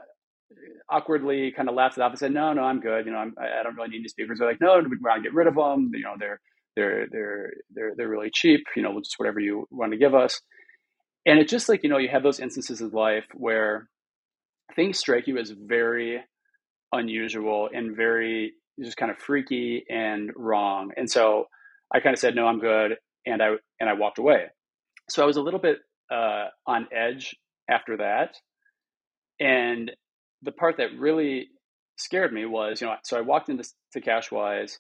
awkwardly 0.90 1.52
kind 1.52 1.70
of 1.70 1.76
laughed 1.76 1.98
it 1.98 2.02
off 2.02 2.12
and 2.12 2.20
said, 2.20 2.32
"No, 2.34 2.54
no, 2.54 2.64
I'm 2.64 2.80
good. 2.80 3.06
You 3.06 3.12
know, 3.12 3.18
I'm, 3.18 3.36
I 3.40 3.64
don't 3.64 3.76
really 3.76 3.90
need 3.90 4.02
new 4.02 4.10
speakers." 4.10 4.40
They're 4.40 4.48
like, 4.48 4.62
"No, 4.62 4.78
we 4.78 4.98
want 5.02 5.24
to 5.24 5.30
get 5.30 5.34
rid 5.34 5.48
of 5.48 5.56
them. 5.56 5.92
You 5.94 6.04
know, 6.04 6.16
they're 6.18 6.40
they're 6.76 7.08
they're 7.12 7.54
they're 7.72 7.94
they're 7.98 8.08
really 8.08 8.32
cheap. 8.34 8.62
You 8.76 8.84
know, 8.84 8.98
just 9.00 9.16
whatever 9.18 9.40
you 9.40 9.68
want 9.72 9.92
to 9.92 9.98
give 9.98 10.16
us." 10.16 10.42
And 11.26 11.40
it's 11.40 11.52
just 11.52 11.68
like 11.68 11.84
you 11.84 11.90
know, 11.90 11.98
you 11.98 12.10
have 12.10 12.24
those 12.24 12.40
instances 12.40 12.82
of 12.82 12.94
life 12.94 13.26
where 13.34 13.90
things 14.76 14.98
strike 15.00 15.28
you 15.28 15.38
as 15.38 15.52
very 15.52 16.22
unusual 16.94 17.70
and 17.74 17.96
very 17.96 18.54
just 18.80 18.98
kind 18.98 19.12
of 19.12 19.18
freaky 19.18 19.84
and 19.90 20.32
wrong. 20.36 20.92
And 20.96 21.10
so 21.10 21.46
I 21.94 22.00
kind 22.00 22.14
of 22.14 22.20
said, 22.20 22.36
"No, 22.36 22.48
I'm 22.48 22.60
good," 22.60 22.98
and 23.26 23.42
I 23.42 23.56
and 23.80 23.90
I 23.90 23.94
walked 23.94 24.20
away. 24.20 24.46
So 25.10 25.24
I 25.24 25.26
was 25.26 25.38
a 25.38 25.42
little 25.42 25.60
bit 25.60 25.80
uh, 26.12 26.46
on 26.66 26.88
edge 26.96 27.36
after 27.70 27.98
that, 27.98 28.36
and 29.40 29.92
the 30.42 30.52
part 30.52 30.78
that 30.78 30.98
really 30.98 31.50
scared 31.98 32.32
me 32.32 32.46
was, 32.46 32.82
you 32.82 32.88
know, 32.88 32.96
so 33.04 33.18
I 33.18 33.22
walked 33.22 33.50
into 33.50 33.64
to 33.94 34.02
Cashwise 34.02 34.78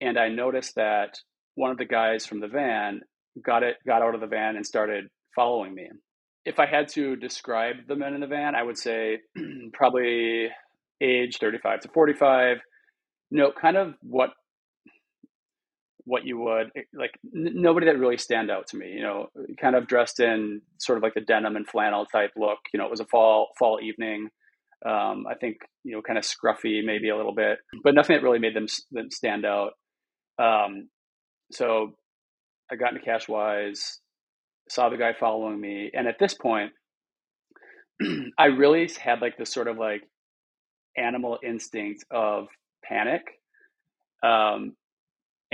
and 0.00 0.18
I 0.18 0.28
noticed 0.28 0.74
that 0.76 1.18
one 1.54 1.70
of 1.70 1.78
the 1.78 1.84
guys 1.84 2.26
from 2.26 2.40
the 2.40 2.48
van 2.48 3.00
got 3.44 3.62
it 3.62 3.76
got 3.86 4.02
out 4.02 4.14
of 4.14 4.20
the 4.20 4.26
van 4.26 4.56
and 4.56 4.66
started 4.66 5.06
following 5.34 5.74
me. 5.74 5.88
If 6.44 6.58
I 6.58 6.66
had 6.66 6.88
to 6.88 7.16
describe 7.16 7.76
the 7.88 7.96
men 7.96 8.14
in 8.14 8.20
the 8.20 8.26
van, 8.26 8.54
I 8.54 8.62
would 8.62 8.78
say 8.78 9.18
probably 9.72 10.48
age 11.00 11.38
35 11.38 11.80
to 11.80 11.88
45. 11.88 12.58
You 13.30 13.38
know, 13.38 13.52
kind 13.60 13.76
of 13.76 13.94
what 14.02 14.30
what 16.06 16.26
you 16.26 16.38
would 16.38 16.68
eh, 16.76 16.82
like 16.94 17.12
n- 17.36 17.54
nobody 17.56 17.86
that 17.86 17.98
really 18.00 18.18
stand 18.18 18.50
out 18.50 18.68
to 18.68 18.78
me 18.78 18.90
you 18.92 19.02
know 19.02 19.28
kind 19.60 19.76
of 19.76 19.88
dressed 19.88 20.20
in 20.20 20.62
sort 20.78 20.98
of 20.98 21.04
like 21.04 21.14
the 21.14 21.22
denim 21.22 21.56
and 21.56 21.68
flannel 21.68 22.06
type 22.06 22.32
look 22.36 22.60
you 22.74 22.78
know 22.78 22.86
it 22.86 22.92
was 22.92 23.00
a 23.00 23.06
fall 23.06 23.48
fall 23.58 23.80
evening 23.82 24.28
Um, 24.86 25.26
I 25.30 25.34
think 25.34 25.58
you 25.84 25.92
know, 25.94 26.02
kind 26.02 26.18
of 26.18 26.24
scruffy, 26.24 26.84
maybe 26.84 27.10
a 27.10 27.16
little 27.16 27.34
bit, 27.34 27.58
but 27.84 27.94
nothing 27.94 28.16
that 28.16 28.24
really 28.24 28.38
made 28.40 28.56
them 28.56 28.68
them 28.92 29.10
stand 29.10 29.44
out. 29.46 29.72
Um, 30.38 30.88
so 31.52 31.94
I 32.72 32.76
got 32.76 32.94
into 32.94 33.04
Cashwise, 33.06 33.98
saw 34.70 34.88
the 34.90 34.98
guy 34.98 35.14
following 35.18 35.60
me, 35.60 35.90
and 35.94 36.08
at 36.08 36.18
this 36.18 36.34
point, 36.34 36.72
I 38.38 38.46
really 38.46 38.90
had 39.00 39.20
like 39.22 39.38
this 39.38 39.52
sort 39.52 39.68
of 39.68 39.78
like 39.78 40.02
animal 40.96 41.38
instinct 41.44 42.04
of 42.10 42.48
panic. 42.84 43.22
Um, 44.22 44.76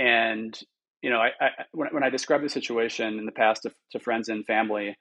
and 0.03 0.59
you 1.01 1.09
know, 1.09 1.19
I, 1.19 1.29
I 1.39 1.49
when, 1.71 1.89
when 1.91 2.03
I 2.03 2.09
describe 2.09 2.41
the 2.41 2.49
situation 2.49 3.17
in 3.17 3.25
the 3.25 3.31
past 3.31 3.63
to, 3.63 3.71
to 3.91 3.99
friends 3.99 4.27
and 4.27 4.45
family, 4.45 4.97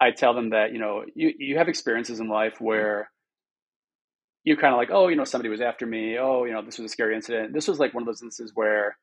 I 0.00 0.12
tell 0.12 0.34
them 0.34 0.50
that 0.50 0.72
you 0.72 0.78
know 0.78 1.04
you 1.14 1.32
you 1.36 1.58
have 1.58 1.68
experiences 1.68 2.20
in 2.20 2.28
life 2.28 2.60
where 2.60 3.10
you 4.44 4.56
kind 4.56 4.72
of 4.72 4.78
like 4.78 4.90
oh 4.92 5.08
you 5.08 5.16
know 5.16 5.24
somebody 5.24 5.48
was 5.48 5.60
after 5.60 5.84
me. 5.84 6.16
Oh 6.16 6.44
you 6.44 6.52
know 6.52 6.62
this 6.62 6.78
was 6.78 6.86
a 6.90 6.94
scary 6.94 7.16
incident. 7.16 7.52
This 7.52 7.66
was 7.66 7.80
like 7.80 7.92
one 7.92 8.04
of 8.04 8.06
those 8.06 8.22
instances 8.22 8.52
where 8.54 8.96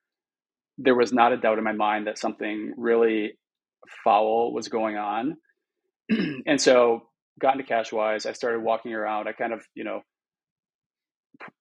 there 0.78 0.96
was 0.96 1.12
not 1.12 1.34
a 1.34 1.38
doubt 1.38 1.58
in 1.58 1.64
my 1.64 1.74
mind 1.74 2.08
that 2.08 2.18
something 2.18 2.74
really 2.78 3.34
foul 4.04 4.54
was 4.54 4.70
going 4.70 4.96
on. 4.98 5.38
And 6.46 6.62
so 6.62 7.02
got 7.40 7.60
into 7.60 7.72
cashwise 7.72 8.26
i 8.26 8.32
started 8.32 8.62
walking 8.62 8.94
around. 8.94 9.28
I 9.28 9.34
kind 9.34 9.54
of 9.54 9.66
you 9.76 9.84
know 9.84 10.02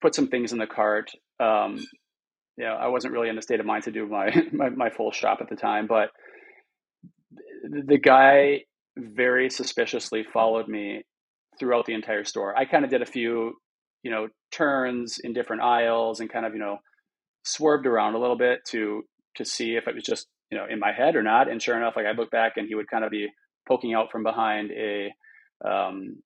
put 0.00 0.14
some 0.14 0.28
things 0.28 0.52
in 0.52 0.58
the 0.58 0.66
cart 0.66 1.10
um, 1.40 1.84
you 2.56 2.64
know 2.64 2.74
i 2.74 2.88
wasn't 2.88 3.12
really 3.12 3.28
in 3.28 3.36
the 3.36 3.42
state 3.42 3.60
of 3.60 3.66
mind 3.66 3.84
to 3.84 3.92
do 3.92 4.06
my, 4.06 4.30
my, 4.52 4.68
my 4.70 4.90
full 4.90 5.12
shop 5.12 5.38
at 5.40 5.48
the 5.48 5.56
time 5.56 5.86
but 5.86 6.10
the 7.64 7.98
guy 7.98 8.60
very 8.96 9.50
suspiciously 9.50 10.24
followed 10.32 10.68
me 10.68 11.02
throughout 11.58 11.86
the 11.86 11.94
entire 11.94 12.24
store. 12.24 12.56
I 12.56 12.64
kind 12.64 12.84
of 12.84 12.90
did 12.90 13.02
a 13.02 13.06
few 13.06 13.54
you 14.02 14.10
know 14.10 14.28
turns 14.52 15.18
in 15.22 15.32
different 15.32 15.62
aisles 15.62 16.20
and 16.20 16.30
kind 16.30 16.46
of 16.46 16.52
you 16.52 16.60
know 16.60 16.78
swerved 17.44 17.86
around 17.86 18.14
a 18.14 18.18
little 18.18 18.36
bit 18.36 18.60
to 18.68 19.02
to 19.36 19.44
see 19.44 19.74
if 19.74 19.88
it 19.88 19.94
was 19.94 20.04
just 20.04 20.26
you 20.50 20.58
know 20.58 20.66
in 20.68 20.78
my 20.78 20.92
head 20.92 21.16
or 21.16 21.22
not. 21.22 21.50
And 21.50 21.62
sure 21.62 21.76
enough 21.76 21.94
like 21.96 22.06
i 22.06 22.12
look 22.12 22.30
back 22.30 22.52
and 22.56 22.68
he 22.68 22.74
would 22.74 22.88
kind 22.88 23.04
of 23.04 23.10
be 23.10 23.28
poking 23.68 23.94
out 23.94 24.10
from 24.10 24.22
behind 24.22 24.70
a 24.70 25.10
um, 25.66 26.16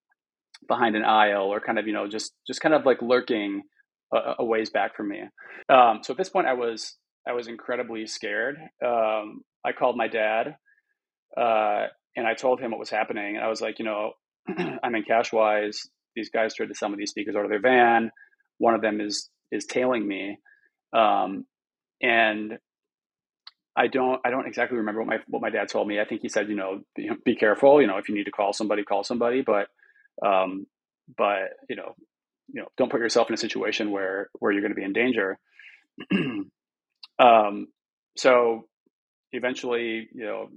behind 0.68 0.96
an 0.96 1.04
aisle 1.04 1.44
or 1.52 1.60
kind 1.60 1.78
of 1.78 1.86
you 1.86 1.92
know 1.92 2.08
just 2.08 2.32
just 2.46 2.60
kind 2.60 2.74
of 2.74 2.84
like 2.84 3.00
lurking 3.00 3.62
a, 4.12 4.44
ways 4.44 4.70
back 4.70 4.96
from 4.96 5.08
me 5.08 5.22
um, 5.68 6.00
so 6.02 6.12
at 6.12 6.18
this 6.18 6.28
point 6.28 6.46
i 6.46 6.54
was 6.54 6.96
i 7.26 7.32
was 7.32 7.48
incredibly 7.48 8.06
scared 8.06 8.56
um, 8.84 9.42
i 9.64 9.72
called 9.72 9.96
my 9.96 10.08
dad 10.08 10.56
uh, 11.36 11.86
and 12.16 12.26
i 12.26 12.34
told 12.34 12.60
him 12.60 12.70
what 12.70 12.80
was 12.80 12.90
happening 12.90 13.36
and 13.36 13.44
i 13.44 13.48
was 13.48 13.60
like 13.60 13.78
you 13.78 13.84
know 13.84 14.12
i'm 14.82 14.94
in 14.94 15.04
cashwise 15.04 15.86
these 16.16 16.30
guys 16.30 16.54
tried 16.54 16.68
to 16.68 16.74
summon 16.74 16.98
these 16.98 17.10
speakers 17.10 17.36
out 17.36 17.44
of 17.44 17.50
their 17.50 17.60
van 17.60 18.10
one 18.58 18.74
of 18.74 18.82
them 18.82 19.00
is 19.00 19.28
is 19.52 19.66
tailing 19.66 20.06
me 20.06 20.38
um, 20.92 21.46
and 22.02 22.58
I 23.76 23.86
don't 23.86 24.20
I 24.24 24.30
don't 24.30 24.46
exactly 24.46 24.78
remember 24.78 25.00
what 25.00 25.08
my 25.08 25.18
what 25.28 25.42
my 25.42 25.50
dad 25.50 25.68
told 25.68 25.86
me. 25.86 26.00
I 26.00 26.04
think 26.04 26.22
he 26.22 26.28
said, 26.28 26.48
you 26.48 26.56
know, 26.56 26.80
be, 26.96 27.10
be 27.24 27.36
careful. 27.36 27.80
You 27.80 27.86
know, 27.86 27.98
if 27.98 28.08
you 28.08 28.14
need 28.14 28.24
to 28.24 28.30
call 28.30 28.52
somebody, 28.52 28.82
call 28.82 29.04
somebody. 29.04 29.42
But 29.42 29.68
um, 30.26 30.66
but 31.16 31.50
you 31.68 31.76
know, 31.76 31.94
you 32.52 32.60
know, 32.60 32.68
don't 32.76 32.90
put 32.90 33.00
yourself 33.00 33.28
in 33.28 33.34
a 33.34 33.38
situation 33.38 33.90
where 33.90 34.28
where 34.38 34.52
you're 34.52 34.62
going 34.62 34.72
to 34.72 34.76
be 34.76 34.84
in 34.84 34.92
danger. 34.92 35.38
um, 37.18 37.66
so 38.16 38.66
eventually, 39.32 40.08
you 40.12 40.24
know, 40.24 40.48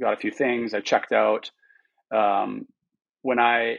got 0.00 0.14
a 0.14 0.18
few 0.18 0.30
things. 0.30 0.74
I 0.74 0.80
checked 0.80 1.12
out. 1.12 1.50
Um, 2.14 2.66
when 3.22 3.38
I 3.38 3.78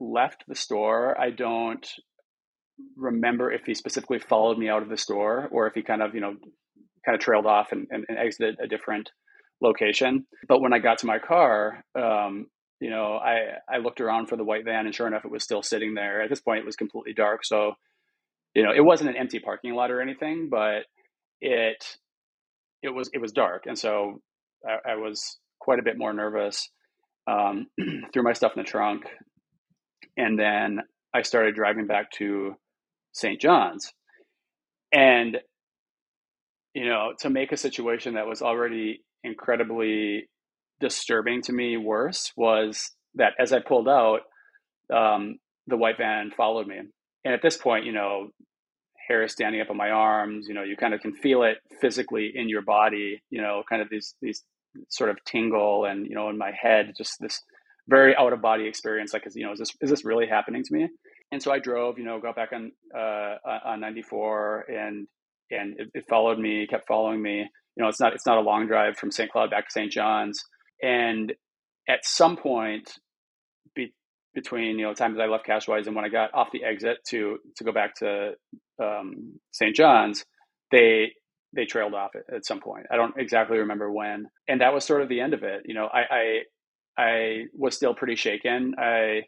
left 0.00 0.44
the 0.46 0.54
store, 0.54 1.18
I 1.18 1.30
don't 1.30 1.86
remember 2.96 3.52
if 3.52 3.64
he 3.64 3.74
specifically 3.74 4.18
followed 4.18 4.58
me 4.58 4.68
out 4.68 4.82
of 4.82 4.88
the 4.88 4.96
store 4.96 5.48
or 5.50 5.66
if 5.66 5.74
he 5.74 5.82
kind 5.82 6.02
of 6.02 6.14
you 6.14 6.20
know 6.20 6.36
kind 7.04 7.14
of 7.14 7.20
trailed 7.20 7.46
off 7.46 7.72
and, 7.72 7.86
and, 7.90 8.04
and 8.08 8.18
exited 8.18 8.58
a 8.62 8.68
different 8.68 9.10
location. 9.60 10.26
But 10.48 10.60
when 10.60 10.72
I 10.72 10.78
got 10.78 10.98
to 10.98 11.06
my 11.06 11.18
car, 11.18 11.84
um, 11.94 12.46
you 12.82 12.90
know, 12.90 13.14
I, 13.14 13.58
I 13.72 13.78
looked 13.78 14.00
around 14.00 14.26
for 14.26 14.36
the 14.36 14.42
white 14.42 14.64
van 14.64 14.86
and 14.86 14.94
sure 14.94 15.06
enough, 15.06 15.24
it 15.24 15.30
was 15.30 15.44
still 15.44 15.62
sitting 15.62 15.94
there. 15.94 16.20
At 16.20 16.28
this 16.28 16.40
point, 16.40 16.58
it 16.58 16.66
was 16.66 16.74
completely 16.74 17.12
dark. 17.14 17.44
So, 17.44 17.74
you 18.54 18.64
know, 18.64 18.72
it 18.74 18.84
wasn't 18.84 19.10
an 19.10 19.16
empty 19.16 19.38
parking 19.38 19.72
lot 19.74 19.92
or 19.92 20.00
anything, 20.02 20.48
but 20.50 20.86
it, 21.40 21.76
it 22.82 22.88
was, 22.88 23.08
it 23.12 23.20
was 23.20 23.30
dark. 23.30 23.66
And 23.66 23.78
so 23.78 24.20
I, 24.68 24.94
I 24.94 24.96
was 24.96 25.38
quite 25.60 25.78
a 25.78 25.84
bit 25.84 25.96
more 25.96 26.12
nervous, 26.12 26.70
um, 27.28 27.68
threw 28.12 28.24
my 28.24 28.32
stuff 28.32 28.54
in 28.56 28.64
the 28.64 28.68
trunk. 28.68 29.04
And 30.16 30.36
then 30.36 30.80
I 31.14 31.22
started 31.22 31.54
driving 31.54 31.86
back 31.86 32.10
to 32.18 32.56
St. 33.12 33.40
John's. 33.40 33.92
And 34.92 35.38
you 36.74 36.88
know, 36.88 37.12
to 37.20 37.30
make 37.30 37.52
a 37.52 37.56
situation 37.56 38.14
that 38.14 38.26
was 38.26 38.42
already 38.42 39.04
incredibly 39.22 40.26
disturbing 40.82 41.40
to 41.42 41.52
me 41.52 41.76
worse 41.78 42.32
was 42.36 42.90
that 43.14 43.32
as 43.38 43.52
I 43.52 43.60
pulled 43.60 43.88
out, 43.88 44.20
um, 44.92 45.38
the 45.68 45.76
white 45.76 45.96
van 45.96 46.32
followed 46.36 46.66
me. 46.66 46.80
And 47.24 47.32
at 47.32 47.40
this 47.40 47.56
point, 47.56 47.86
you 47.86 47.92
know, 47.92 48.30
hair 49.08 49.22
is 49.22 49.32
standing 49.32 49.60
up 49.60 49.70
on 49.70 49.76
my 49.76 49.90
arms, 49.90 50.46
you 50.48 50.54
know, 50.54 50.64
you 50.64 50.76
kind 50.76 50.92
of 50.92 51.00
can 51.00 51.14
feel 51.14 51.44
it 51.44 51.58
physically 51.80 52.32
in 52.34 52.48
your 52.48 52.62
body, 52.62 53.22
you 53.30 53.40
know, 53.40 53.62
kind 53.68 53.80
of 53.80 53.88
these, 53.90 54.14
these 54.20 54.42
sort 54.88 55.08
of 55.08 55.16
tingle 55.24 55.84
and, 55.84 56.06
you 56.06 56.16
know, 56.16 56.28
in 56.28 56.36
my 56.36 56.50
head, 56.60 56.92
just 56.98 57.16
this 57.20 57.40
very 57.88 58.16
out 58.16 58.32
of 58.32 58.42
body 58.42 58.66
experience. 58.66 59.12
Like, 59.12 59.26
is, 59.26 59.36
you 59.36 59.46
know, 59.46 59.52
is 59.52 59.60
this, 59.60 59.70
is 59.80 59.90
this 59.90 60.04
really 60.04 60.26
happening 60.26 60.64
to 60.64 60.74
me? 60.74 60.88
And 61.30 61.40
so 61.40 61.52
I 61.52 61.60
drove, 61.60 61.98
you 61.98 62.04
know, 62.04 62.20
got 62.20 62.36
back 62.36 62.50
on, 62.52 62.72
uh, 62.96 63.36
on 63.64 63.80
94 63.80 64.66
and, 64.68 65.06
and 65.50 65.78
it, 65.78 65.88
it, 65.94 66.04
followed 66.08 66.38
me, 66.38 66.66
kept 66.66 66.88
following 66.88 67.22
me. 67.22 67.46
You 67.76 67.82
know, 67.82 67.88
it's 67.88 68.00
not 68.00 68.12
it's 68.14 68.26
not 68.26 68.38
a 68.38 68.42
long 68.42 68.66
drive 68.66 68.96
from 68.96 69.10
St. 69.10 69.30
Cloud 69.30 69.50
back 69.50 69.66
to 69.68 69.72
St. 69.72 69.90
John's. 69.90 70.42
And 70.82 71.32
at 71.88 72.04
some 72.04 72.36
point 72.36 72.92
be, 73.74 73.92
between 74.34 74.78
you 74.78 74.86
know 74.86 74.94
times 74.94 75.18
I 75.20 75.26
left 75.26 75.46
Cashwise 75.46 75.86
and 75.86 75.96
when 75.96 76.04
I 76.04 76.08
got 76.08 76.34
off 76.34 76.48
the 76.52 76.64
exit 76.64 76.98
to 77.08 77.38
to 77.56 77.64
go 77.64 77.72
back 77.72 77.94
to 77.96 78.32
um, 78.82 79.38
St. 79.52 79.74
John's, 79.74 80.24
they 80.70 81.12
they 81.54 81.64
trailed 81.66 81.94
off 81.94 82.12
at, 82.14 82.34
at, 82.34 82.46
some 82.46 82.60
point. 82.60 82.86
I 82.90 82.96
don't 82.96 83.14
exactly 83.18 83.58
remember 83.58 83.92
when, 83.92 84.26
and 84.48 84.60
that 84.62 84.72
was 84.72 84.84
sort 84.84 85.02
of 85.02 85.08
the 85.08 85.20
end 85.20 85.34
of 85.34 85.42
it. 85.42 85.62
You 85.66 85.74
know, 85.74 85.86
I 85.86 86.00
I, 86.10 87.02
I 87.02 87.42
was 87.54 87.76
still 87.76 87.94
pretty 87.94 88.16
shaken. 88.16 88.74
I 88.78 89.22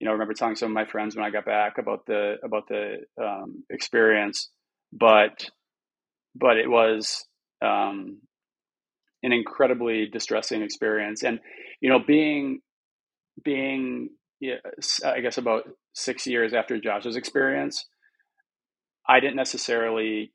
you 0.00 0.06
know 0.06 0.12
remember 0.12 0.34
telling 0.34 0.56
some 0.56 0.70
of 0.70 0.74
my 0.74 0.84
friends 0.84 1.16
when 1.16 1.24
I 1.24 1.30
got 1.30 1.44
back 1.44 1.78
about 1.78 2.06
the 2.06 2.36
about 2.44 2.68
the 2.68 2.98
um, 3.22 3.64
experience, 3.70 4.50
but 4.92 5.50
but 6.34 6.56
it 6.56 6.68
was 6.68 7.24
um, 7.62 8.20
an 9.22 9.32
incredibly 9.32 10.06
distressing 10.06 10.62
experience. 10.62 11.22
And 11.22 11.40
you 11.80 11.90
know, 11.90 11.98
being 12.04 12.60
being 13.42 14.10
I 15.04 15.20
guess 15.20 15.38
about 15.38 15.64
six 15.94 16.26
years 16.26 16.54
after 16.54 16.80
Josh's 16.80 17.16
experience, 17.16 17.86
I 19.08 19.20
didn't 19.20 19.36
necessarily 19.36 20.32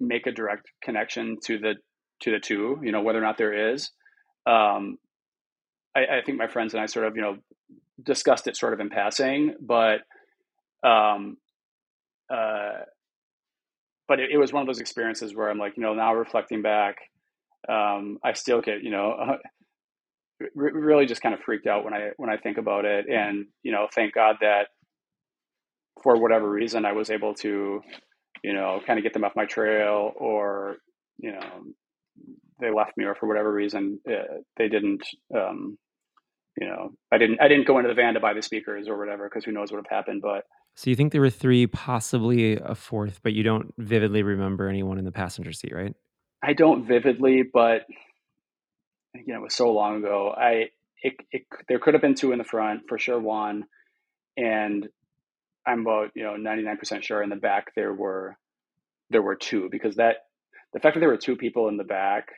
make 0.00 0.26
a 0.26 0.32
direct 0.32 0.66
connection 0.82 1.38
to 1.46 1.58
the 1.58 1.74
to 2.22 2.30
the 2.30 2.40
two. 2.40 2.78
You 2.82 2.92
know, 2.92 3.02
whether 3.02 3.18
or 3.18 3.22
not 3.22 3.38
there 3.38 3.72
is. 3.72 3.90
Um, 4.46 4.98
I, 5.96 6.00
I 6.00 6.22
think 6.24 6.38
my 6.38 6.48
friends 6.48 6.74
and 6.74 6.82
I 6.82 6.86
sort 6.86 7.06
of 7.06 7.16
you 7.16 7.22
know 7.22 7.36
discussed 8.02 8.46
it 8.46 8.56
sort 8.56 8.74
of 8.74 8.80
in 8.80 8.90
passing, 8.90 9.54
but 9.60 10.00
um, 10.86 11.36
uh, 12.30 12.80
but 14.06 14.20
it, 14.20 14.30
it, 14.32 14.38
was 14.38 14.52
one 14.52 14.60
of 14.60 14.66
those 14.66 14.80
experiences 14.80 15.34
where 15.34 15.48
I'm 15.48 15.58
like, 15.58 15.76
you 15.76 15.82
know, 15.82 15.94
now 15.94 16.14
reflecting 16.14 16.62
back, 16.62 16.96
um, 17.68 18.18
I 18.24 18.32
still 18.32 18.60
get, 18.60 18.82
you 18.82 18.90
know, 18.90 19.12
uh, 19.12 19.36
really 20.54 21.06
just 21.06 21.22
kind 21.22 21.34
of 21.34 21.40
freaked 21.40 21.66
out 21.66 21.84
when 21.84 21.94
I 21.94 22.10
when 22.16 22.30
I 22.30 22.36
think 22.36 22.58
about 22.58 22.84
it, 22.84 23.06
and 23.08 23.46
you 23.62 23.72
know, 23.72 23.86
thank 23.94 24.14
God 24.14 24.36
that 24.40 24.68
for 26.02 26.20
whatever 26.20 26.50
reason 26.50 26.84
I 26.84 26.92
was 26.92 27.10
able 27.10 27.34
to, 27.36 27.80
you 28.42 28.52
know, 28.52 28.80
kind 28.86 28.98
of 28.98 29.04
get 29.04 29.12
them 29.12 29.24
off 29.24 29.36
my 29.36 29.46
trail, 29.46 30.12
or 30.16 30.76
you 31.18 31.32
know, 31.32 31.62
they 32.60 32.70
left 32.70 32.96
me, 32.96 33.04
or 33.04 33.14
for 33.14 33.26
whatever 33.26 33.52
reason 33.52 34.00
uh, 34.08 34.38
they 34.56 34.68
didn't. 34.68 35.06
Um, 35.34 35.78
you 36.60 36.68
know, 36.68 36.90
I 37.12 37.18
didn't 37.18 37.40
I 37.40 37.48
didn't 37.48 37.66
go 37.66 37.78
into 37.78 37.88
the 37.88 37.94
van 37.94 38.14
to 38.14 38.20
buy 38.20 38.34
the 38.34 38.42
speakers 38.42 38.88
or 38.88 38.98
whatever 38.98 39.28
because 39.28 39.44
who 39.44 39.52
knows 39.52 39.70
what 39.70 39.78
would 39.78 39.86
have 39.90 39.96
happened, 39.96 40.22
but 40.22 40.44
so 40.76 40.90
you 40.90 40.96
think 40.96 41.12
there 41.12 41.20
were 41.20 41.30
three, 41.30 41.66
possibly 41.66 42.56
a 42.56 42.74
fourth, 42.74 43.20
but 43.22 43.32
you 43.32 43.44
don't 43.44 43.72
vividly 43.78 44.22
remember 44.22 44.68
anyone 44.68 44.98
in 44.98 45.04
the 45.04 45.12
passenger 45.12 45.52
seat, 45.52 45.72
right? 45.72 45.94
I 46.44 46.52
don't 46.52 46.86
vividly, 46.86 47.42
but 47.42 47.86
again, 49.14 49.36
it 49.36 49.42
was 49.42 49.54
so 49.54 49.72
long 49.72 49.96
ago. 49.96 50.34
I 50.36 50.66
it, 51.02 51.14
it 51.32 51.42
there 51.68 51.78
could 51.78 51.94
have 51.94 52.02
been 52.02 52.14
two 52.14 52.32
in 52.32 52.38
the 52.38 52.44
front 52.44 52.82
for 52.88 52.98
sure, 52.98 53.18
one, 53.18 53.64
and 54.36 54.86
I'm 55.66 55.80
about 55.80 56.10
you 56.14 56.22
know 56.22 56.36
99 56.36 56.76
percent 56.76 57.04
sure 57.04 57.22
in 57.22 57.30
the 57.30 57.36
back 57.36 57.74
there 57.74 57.94
were 57.94 58.36
there 59.08 59.22
were 59.22 59.36
two 59.36 59.68
because 59.70 59.96
that 59.96 60.16
the 60.74 60.80
fact 60.80 60.94
that 60.94 61.00
there 61.00 61.08
were 61.08 61.16
two 61.16 61.36
people 61.36 61.68
in 61.68 61.78
the 61.78 61.84
back 61.84 62.28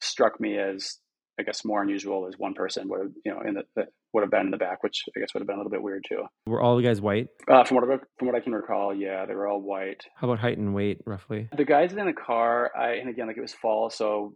struck 0.00 0.40
me 0.40 0.58
as 0.58 0.98
I 1.38 1.42
guess 1.44 1.64
more 1.64 1.82
unusual 1.82 2.26
is 2.28 2.38
one 2.38 2.54
person 2.54 2.88
would 2.88 3.00
have, 3.00 3.12
you 3.24 3.32
know 3.32 3.40
in 3.40 3.54
the, 3.54 3.86
would 4.12 4.22
have 4.22 4.30
been 4.30 4.46
in 4.46 4.50
the 4.50 4.58
back, 4.58 4.82
which 4.82 5.04
I 5.16 5.20
guess 5.20 5.32
would 5.32 5.40
have 5.40 5.46
been 5.46 5.56
a 5.56 5.58
little 5.58 5.70
bit 5.70 5.82
weird 5.82 6.04
too. 6.06 6.24
Were 6.46 6.60
all 6.60 6.76
the 6.76 6.82
guys 6.82 7.00
white? 7.00 7.28
Uh, 7.48 7.64
from 7.64 7.76
what 7.76 7.84
I, 7.84 7.96
from 8.18 8.28
what 8.28 8.36
I 8.36 8.40
can 8.40 8.52
recall, 8.52 8.94
yeah, 8.94 9.24
they 9.26 9.34
were 9.34 9.48
all 9.48 9.60
white. 9.60 10.02
How 10.16 10.28
about 10.28 10.40
height 10.40 10.58
and 10.58 10.74
weight, 10.74 10.98
roughly? 11.06 11.48
The 11.56 11.64
guys 11.64 11.92
in 11.92 12.04
the 12.04 12.12
car, 12.12 12.70
I 12.78 12.94
and 12.94 13.08
again, 13.08 13.26
like 13.26 13.38
it 13.38 13.42
was 13.42 13.54
fall, 13.54 13.90
so 13.90 14.34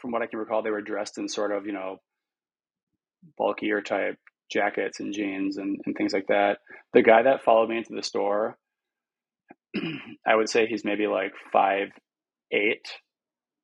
from 0.00 0.12
what 0.12 0.22
I 0.22 0.26
can 0.26 0.38
recall, 0.38 0.62
they 0.62 0.70
were 0.70 0.82
dressed 0.82 1.18
in 1.18 1.28
sort 1.28 1.52
of 1.52 1.66
you 1.66 1.72
know 1.72 2.00
bulkier 3.36 3.80
type 3.80 4.16
jackets 4.50 5.00
and 5.00 5.12
jeans 5.12 5.56
and, 5.56 5.80
and 5.86 5.96
things 5.96 6.12
like 6.12 6.26
that. 6.28 6.58
The 6.92 7.02
guy 7.02 7.22
that 7.22 7.42
followed 7.42 7.70
me 7.70 7.78
into 7.78 7.94
the 7.94 8.02
store, 8.02 8.58
I 10.26 10.34
would 10.34 10.48
say 10.48 10.66
he's 10.66 10.84
maybe 10.84 11.06
like 11.06 11.32
five 11.52 11.88
eight, 12.52 12.86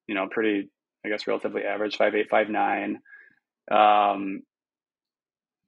you 0.07 0.15
know, 0.15 0.27
pretty 0.31 0.71
I 1.09 1.11
guess 1.11 1.27
relatively 1.27 1.63
average, 1.65 1.97
five 1.97 2.15
eight, 2.15 2.31
five 2.31 2.49
nine. 2.49 3.01
Um, 3.71 4.43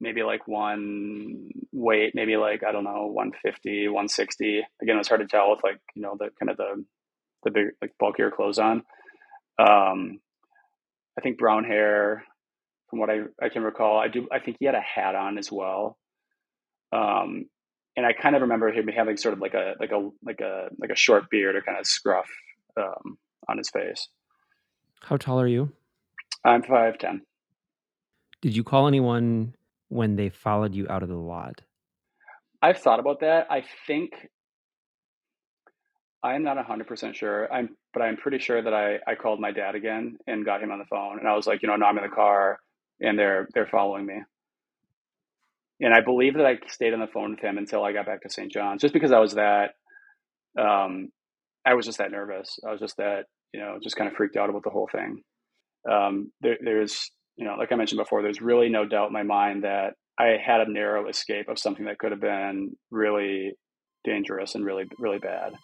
maybe 0.00 0.23
like 0.23 0.49
one 0.49 1.50
weight, 1.73 2.14
maybe 2.14 2.37
like, 2.37 2.62
I 2.64 2.73
don't 2.73 2.85
know, 2.85 3.06
150, 3.06 3.88
160. 3.88 4.62
Again, 4.82 4.94
it 4.94 4.99
was 4.99 5.09
hard 5.09 5.20
to 5.20 5.26
tell 5.26 5.50
with 5.50 5.62
like, 5.62 5.80
you 5.94 6.02
know, 6.02 6.16
the 6.18 6.30
kind 6.38 6.50
of 6.50 6.56
the, 6.56 6.85
the 7.44 7.50
big, 7.50 7.66
like 7.82 7.92
bulkier 7.99 8.30
clothes 8.30 8.59
on. 8.59 8.82
Um, 9.59 10.20
I 11.18 11.20
think 11.23 11.38
brown 11.38 11.64
hair, 11.64 12.25
from 12.88 12.99
what 12.99 13.11
I, 13.11 13.20
I 13.42 13.50
can 13.50 13.62
recall, 13.62 13.99
I 13.99 14.09
do, 14.09 14.26
I 14.32 14.40
think 14.40 14.56
he 14.59 14.66
had 14.66 14.75
a 14.75 14.80
hat 14.80 15.14
on 15.14 15.37
as 15.37 15.52
well. 15.52 15.99
Um, 16.92 17.47
and 17.97 18.06
I 18.06 18.12
kind 18.14 18.35
of 18.35 18.42
remember 18.42 18.73
him 18.73 18.88
having 18.88 19.18
sort 19.18 19.35
of 19.35 19.40
like 19.40 19.54
a, 19.54 19.75
like 19.78 19.92
a, 19.92 20.09
like 20.25 20.40
a, 20.40 20.68
like 20.80 20.90
a 20.90 20.97
short 20.97 21.28
beard 21.30 21.56
or 21.56 21.62
kind 21.62 21.78
of 21.78 21.87
scruff, 21.87 22.28
um, 22.78 23.18
on 23.49 23.59
his 23.59 23.68
face. 23.68 24.09
How 25.02 25.16
tall 25.16 25.40
are 25.40 25.47
you? 25.47 25.73
I'm 26.45 26.62
5'10. 26.62 27.21
Did 28.42 28.57
you 28.57 28.64
call 28.64 28.88
anyone 28.88 29.54
when 29.88 30.16
they 30.16 30.30
followed 30.30 30.75
you 30.75 30.87
out 30.88 31.02
of 31.02 31.09
the 31.09 31.16
lot? 31.16 31.62
I've 32.62 32.78
thought 32.78 33.00
about 33.00 33.21
that. 33.21 33.47
I 33.50 33.64
think 33.87 34.12
I'm 36.23 36.42
not 36.42 36.59
100% 36.59 37.14
sure. 37.14 37.52
I'm 37.52 37.76
but 37.95 38.02
I'm 38.02 38.16
pretty 38.19 38.38
sure 38.38 38.62
that 38.62 38.75
I 38.75 38.99
I 39.07 39.14
called 39.16 39.40
my 39.40 39.52
dad 39.52 39.75
again 39.75 40.19
and 40.26 40.45
got 40.45 40.62
him 40.62 40.71
on 40.73 40.78
the 40.78 40.85
phone 40.87 41.19
and 41.19 41.28
I 41.28 41.35
was 41.37 41.47
like, 41.47 41.62
you 41.62 41.69
know, 41.69 41.76
no, 41.76 41.87
I'm 41.87 41.99
in 41.99 42.04
the 42.04 42.14
car 42.14 42.61
and 43.00 43.19
they're 43.19 43.49
they're 43.54 43.66
following 43.69 44.07
me. 44.07 44.23
And 45.80 45.95
I 45.95 46.02
believe 46.02 46.35
that 46.37 46.47
I 46.47 46.59
stayed 46.69 46.95
on 46.95 47.00
the 47.00 47.09
phone 47.09 47.33
with 47.33 47.40
him 47.40 47.59
until 47.59 47.85
I 47.85 47.92
got 47.92 48.07
back 48.07 48.23
to 48.23 48.30
St. 48.30 48.52
John's 48.52 48.83
just 48.83 48.95
because 48.95 49.12
I 49.12 49.19
was 49.21 49.35
that 49.35 49.73
um 50.59 51.11
I 51.64 51.75
was 51.75 51.87
just 51.87 51.99
that 51.99 52.11
nervous. 52.11 52.59
I 52.66 52.73
was 52.73 52.80
just 52.80 52.97
that, 52.99 53.25
you 53.52 53.61
know, 53.61 53.78
just 53.83 53.97
kind 53.97 54.11
of 54.11 54.16
freaked 54.16 54.37
out 54.37 54.50
about 54.50 54.64
the 54.64 54.71
whole 54.71 54.88
thing. 54.90 55.23
Um 55.90 56.33
there, 56.40 56.59
there's 56.62 57.11
you 57.37 57.47
know, 57.47 57.54
like 57.54 57.73
I 57.73 57.76
mentioned 57.76 57.99
before, 57.99 58.23
there's 58.23 58.42
really 58.42 58.69
no 58.69 58.85
doubt 58.85 59.09
in 59.09 59.12
my 59.12 59.23
mind 59.23 59.64
that 59.64 59.95
I 60.19 60.37
had 60.45 60.61
a 60.61 60.71
narrow 60.71 61.09
escape 61.09 61.49
of 61.49 61.59
something 61.59 61.87
that 61.87 61.99
could 61.99 62.11
have 62.11 62.21
been 62.21 62.76
really 62.90 63.52
dangerous 64.04 64.54
and 64.54 64.64
really, 64.64 64.85
really 64.99 65.19
bad. 65.19 65.54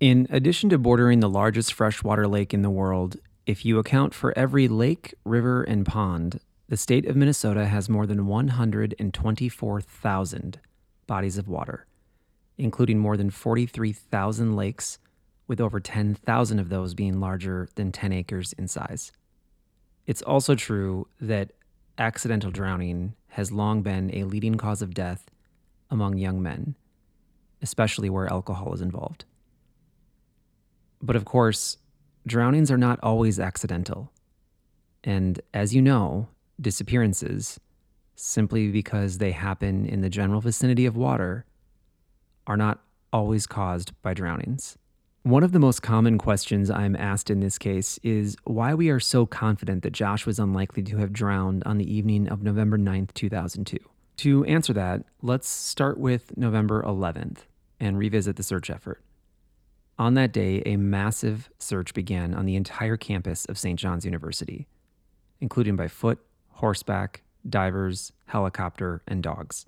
In 0.00 0.26
addition 0.30 0.70
to 0.70 0.78
bordering 0.78 1.20
the 1.20 1.28
largest 1.28 1.74
freshwater 1.74 2.26
lake 2.26 2.54
in 2.54 2.62
the 2.62 2.70
world, 2.70 3.18
if 3.44 3.66
you 3.66 3.78
account 3.78 4.14
for 4.14 4.36
every 4.36 4.66
lake, 4.66 5.14
river, 5.26 5.62
and 5.62 5.84
pond, 5.84 6.40
the 6.70 6.78
state 6.78 7.04
of 7.04 7.16
Minnesota 7.16 7.66
has 7.66 7.90
more 7.90 8.06
than 8.06 8.26
124,000 8.26 10.60
bodies 11.06 11.36
of 11.36 11.48
water, 11.48 11.84
including 12.56 12.98
more 12.98 13.18
than 13.18 13.28
43,000 13.28 14.56
lakes, 14.56 14.98
with 15.46 15.60
over 15.60 15.80
10,000 15.80 16.58
of 16.58 16.70
those 16.70 16.94
being 16.94 17.20
larger 17.20 17.68
than 17.74 17.92
10 17.92 18.10
acres 18.10 18.54
in 18.54 18.68
size. 18.68 19.12
It's 20.06 20.22
also 20.22 20.54
true 20.54 21.08
that 21.20 21.52
accidental 21.98 22.50
drowning 22.50 23.12
has 23.28 23.52
long 23.52 23.82
been 23.82 24.10
a 24.14 24.24
leading 24.24 24.54
cause 24.54 24.80
of 24.80 24.94
death 24.94 25.30
among 25.90 26.16
young 26.16 26.42
men, 26.42 26.74
especially 27.60 28.08
where 28.08 28.32
alcohol 28.32 28.72
is 28.72 28.80
involved. 28.80 29.26
But 31.02 31.16
of 31.16 31.24
course, 31.24 31.78
drownings 32.26 32.70
are 32.70 32.78
not 32.78 32.98
always 33.02 33.40
accidental. 33.40 34.12
And 35.02 35.40
as 35.54 35.74
you 35.74 35.80
know, 35.80 36.28
disappearances, 36.60 37.58
simply 38.16 38.70
because 38.70 39.18
they 39.18 39.32
happen 39.32 39.86
in 39.86 40.02
the 40.02 40.10
general 40.10 40.40
vicinity 40.40 40.84
of 40.84 40.96
water, 40.96 41.46
are 42.46 42.56
not 42.56 42.82
always 43.12 43.46
caused 43.46 43.92
by 44.02 44.14
drownings. 44.14 44.76
One 45.22 45.42
of 45.42 45.52
the 45.52 45.58
most 45.58 45.82
common 45.82 46.16
questions 46.16 46.70
I'm 46.70 46.96
asked 46.96 47.28
in 47.28 47.40
this 47.40 47.58
case 47.58 47.98
is 48.02 48.36
why 48.44 48.72
we 48.72 48.88
are 48.88 49.00
so 49.00 49.26
confident 49.26 49.82
that 49.82 49.92
Josh 49.92 50.24
was 50.24 50.38
unlikely 50.38 50.82
to 50.84 50.96
have 50.96 51.12
drowned 51.12 51.62
on 51.64 51.76
the 51.76 51.92
evening 51.92 52.28
of 52.28 52.42
November 52.42 52.78
9th, 52.78 53.12
2002. 53.12 53.76
To 54.18 54.44
answer 54.44 54.72
that, 54.72 55.04
let's 55.22 55.48
start 55.48 55.98
with 55.98 56.36
November 56.36 56.82
11th 56.82 57.38
and 57.78 57.98
revisit 57.98 58.36
the 58.36 58.42
search 58.42 58.70
effort. 58.70 59.02
On 60.00 60.14
that 60.14 60.32
day, 60.32 60.62
a 60.64 60.78
massive 60.78 61.50
search 61.58 61.92
began 61.92 62.32
on 62.32 62.46
the 62.46 62.56
entire 62.56 62.96
campus 62.96 63.44
of 63.44 63.58
St. 63.58 63.78
John's 63.78 64.06
University, 64.06 64.66
including 65.42 65.76
by 65.76 65.88
foot, 65.88 66.18
horseback, 66.52 67.22
divers, 67.46 68.10
helicopter, 68.24 69.02
and 69.06 69.22
dogs. 69.22 69.66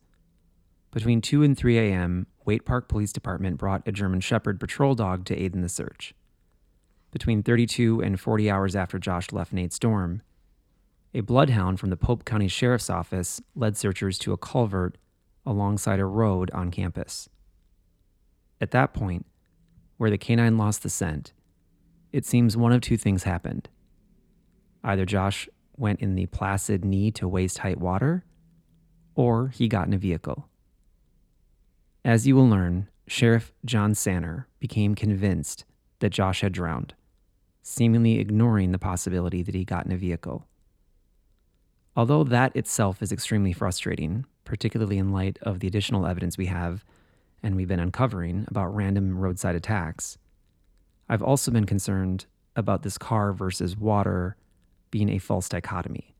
Between 0.90 1.20
2 1.20 1.42
and 1.42 1.54
3 1.54 1.76
a.m., 1.76 2.26
Waite 2.46 2.64
Park 2.64 2.88
Police 2.88 3.12
Department 3.12 3.58
brought 3.58 3.86
a 3.86 3.92
German 3.92 4.20
Shepherd 4.20 4.58
patrol 4.58 4.94
dog 4.94 5.26
to 5.26 5.36
aid 5.36 5.54
in 5.54 5.60
the 5.60 5.68
search. 5.68 6.14
Between 7.10 7.42
32 7.42 8.00
and 8.00 8.18
40 8.18 8.50
hours 8.50 8.74
after 8.74 8.98
Josh 8.98 9.32
left 9.32 9.52
Nate's 9.52 9.78
dorm, 9.78 10.22
a 11.12 11.20
bloodhound 11.20 11.78
from 11.78 11.90
the 11.90 11.96
Pope 11.98 12.24
County 12.24 12.48
Sheriff's 12.48 12.88
Office 12.88 13.42
led 13.54 13.76
searchers 13.76 14.18
to 14.20 14.32
a 14.32 14.38
culvert 14.38 14.96
alongside 15.44 16.00
a 16.00 16.06
road 16.06 16.50
on 16.52 16.70
campus. 16.70 17.28
At 18.62 18.70
that 18.70 18.94
point, 18.94 19.26
where 20.02 20.10
the 20.10 20.18
canine 20.18 20.58
lost 20.58 20.82
the 20.82 20.90
scent, 20.90 21.32
it 22.10 22.26
seems 22.26 22.56
one 22.56 22.72
of 22.72 22.80
two 22.80 22.96
things 22.96 23.22
happened. 23.22 23.68
Either 24.82 25.06
Josh 25.06 25.48
went 25.76 26.00
in 26.00 26.16
the 26.16 26.26
placid 26.26 26.84
knee 26.84 27.12
to 27.12 27.28
waist 27.28 27.58
height 27.58 27.78
water, 27.78 28.24
or 29.14 29.50
he 29.50 29.68
got 29.68 29.86
in 29.86 29.92
a 29.92 29.98
vehicle. 29.98 30.48
As 32.04 32.26
you 32.26 32.34
will 32.34 32.48
learn, 32.48 32.88
Sheriff 33.06 33.52
John 33.64 33.94
Sanner 33.94 34.48
became 34.58 34.96
convinced 34.96 35.64
that 36.00 36.10
Josh 36.10 36.40
had 36.40 36.52
drowned, 36.52 36.94
seemingly 37.62 38.18
ignoring 38.18 38.72
the 38.72 38.80
possibility 38.80 39.44
that 39.44 39.54
he 39.54 39.64
got 39.64 39.86
in 39.86 39.92
a 39.92 39.96
vehicle. 39.96 40.48
Although 41.94 42.24
that 42.24 42.56
itself 42.56 43.02
is 43.02 43.12
extremely 43.12 43.52
frustrating, 43.52 44.26
particularly 44.44 44.98
in 44.98 45.12
light 45.12 45.38
of 45.42 45.60
the 45.60 45.68
additional 45.68 46.08
evidence 46.08 46.36
we 46.36 46.46
have 46.46 46.84
and 47.42 47.56
we've 47.56 47.68
been 47.68 47.80
uncovering 47.80 48.44
about 48.48 48.74
random 48.74 49.18
roadside 49.18 49.54
attacks, 49.54 50.18
I've 51.08 51.22
also 51.22 51.50
been 51.50 51.66
concerned 51.66 52.26
about 52.56 52.82
this 52.82 52.98
car 52.98 53.32
versus 53.32 53.76
water 53.76 54.36
being 54.90 55.08
a 55.08 55.18
false 55.18 55.48
dichotomy, 55.48 56.14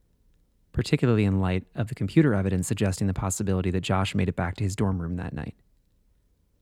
particularly 0.72 1.24
in 1.24 1.40
light 1.40 1.64
of 1.74 1.88
the 1.88 1.94
computer 1.94 2.34
evidence 2.34 2.66
suggesting 2.66 3.06
the 3.06 3.14
possibility 3.14 3.70
that 3.70 3.82
Josh 3.82 4.14
made 4.14 4.28
it 4.28 4.36
back 4.36 4.56
to 4.56 4.64
his 4.64 4.74
dorm 4.74 5.00
room 5.00 5.16
that 5.16 5.32
night. 5.32 5.54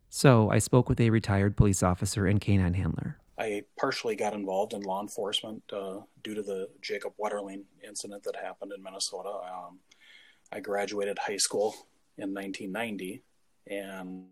So 0.08 0.50
I 0.50 0.58
spoke 0.58 0.88
with 0.88 1.00
a 1.00 1.10
retired 1.10 1.56
police 1.56 1.82
officer 1.82 2.26
and 2.26 2.40
canine 2.40 2.74
handler. 2.74 3.18
I 3.38 3.62
partially 3.78 4.16
got 4.16 4.34
involved 4.34 4.74
in 4.74 4.82
law 4.82 5.00
enforcement 5.00 5.62
uh, 5.72 6.00
due 6.22 6.34
to 6.34 6.42
the 6.42 6.68
Jacob 6.82 7.12
Wetterling 7.18 7.62
incident 7.86 8.24
that 8.24 8.36
happened 8.36 8.72
in 8.76 8.82
Minnesota. 8.82 9.30
Um, 9.30 9.78
I 10.52 10.60
graduated 10.60 11.18
high 11.18 11.36
school 11.36 11.74
in 12.18 12.34
1990 12.34 13.22
and 13.68 14.26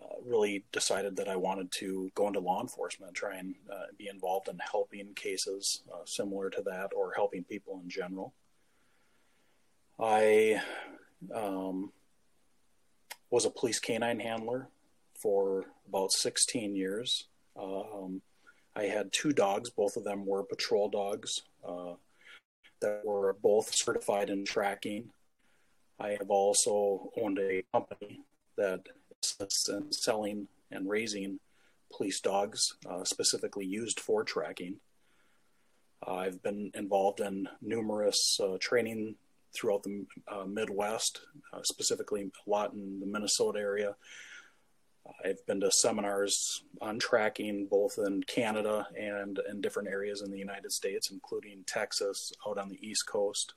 uh, 0.00 0.16
really 0.24 0.64
decided 0.72 1.16
that 1.16 1.28
I 1.28 1.36
wanted 1.36 1.72
to 1.72 2.10
go 2.14 2.28
into 2.28 2.40
law 2.40 2.60
enforcement, 2.60 3.14
try 3.14 3.36
and 3.36 3.54
uh, 3.70 3.86
be 3.98 4.08
involved 4.08 4.48
in 4.48 4.58
helping 4.58 5.14
cases 5.14 5.82
uh, 5.92 6.04
similar 6.04 6.50
to 6.50 6.62
that 6.66 6.92
or 6.94 7.12
helping 7.14 7.44
people 7.44 7.80
in 7.82 7.88
general. 7.88 8.32
I 9.98 10.62
um, 11.34 11.92
was 13.30 13.44
a 13.44 13.50
police 13.50 13.80
canine 13.80 14.20
handler 14.20 14.68
for 15.20 15.64
about 15.88 16.12
16 16.12 16.76
years. 16.76 17.26
Um, 17.60 18.22
I 18.76 18.84
had 18.84 19.12
two 19.12 19.32
dogs, 19.32 19.70
both 19.70 19.96
of 19.96 20.04
them 20.04 20.24
were 20.24 20.44
patrol 20.44 20.88
dogs 20.88 21.42
uh, 21.66 21.94
that 22.80 23.02
were 23.04 23.36
both 23.42 23.70
certified 23.74 24.30
in 24.30 24.44
tracking. 24.44 25.10
I 25.98 26.10
have 26.10 26.30
also 26.30 27.10
owned 27.20 27.40
a 27.40 27.64
company 27.72 28.20
that 28.56 28.82
assists 29.22 29.68
in 29.68 29.92
selling 29.92 30.48
and 30.70 30.88
raising 30.88 31.40
police 31.92 32.20
dogs, 32.20 32.74
uh, 32.88 33.04
specifically 33.04 33.64
used 33.64 34.00
for 34.00 34.24
tracking. 34.24 34.76
Uh, 36.06 36.14
I've 36.14 36.42
been 36.42 36.70
involved 36.74 37.20
in 37.20 37.48
numerous 37.60 38.38
uh, 38.42 38.56
training 38.60 39.16
throughout 39.54 39.82
the 39.82 40.06
uh, 40.28 40.44
Midwest, 40.44 41.22
uh, 41.52 41.60
specifically 41.62 42.22
a 42.22 42.50
lot 42.50 42.74
in 42.74 43.00
the 43.00 43.06
Minnesota 43.06 43.58
area. 43.58 43.96
I've 45.24 45.44
been 45.46 45.60
to 45.60 45.70
seminars 45.70 46.64
on 46.82 46.98
tracking 46.98 47.66
both 47.66 47.98
in 47.98 48.22
Canada 48.24 48.86
and 48.94 49.40
in 49.48 49.62
different 49.62 49.88
areas 49.88 50.20
in 50.20 50.30
the 50.30 50.38
United 50.38 50.70
States, 50.70 51.10
including 51.10 51.64
Texas, 51.66 52.30
out 52.46 52.58
on 52.58 52.68
the 52.68 52.86
East 52.86 53.08
Coast. 53.08 53.54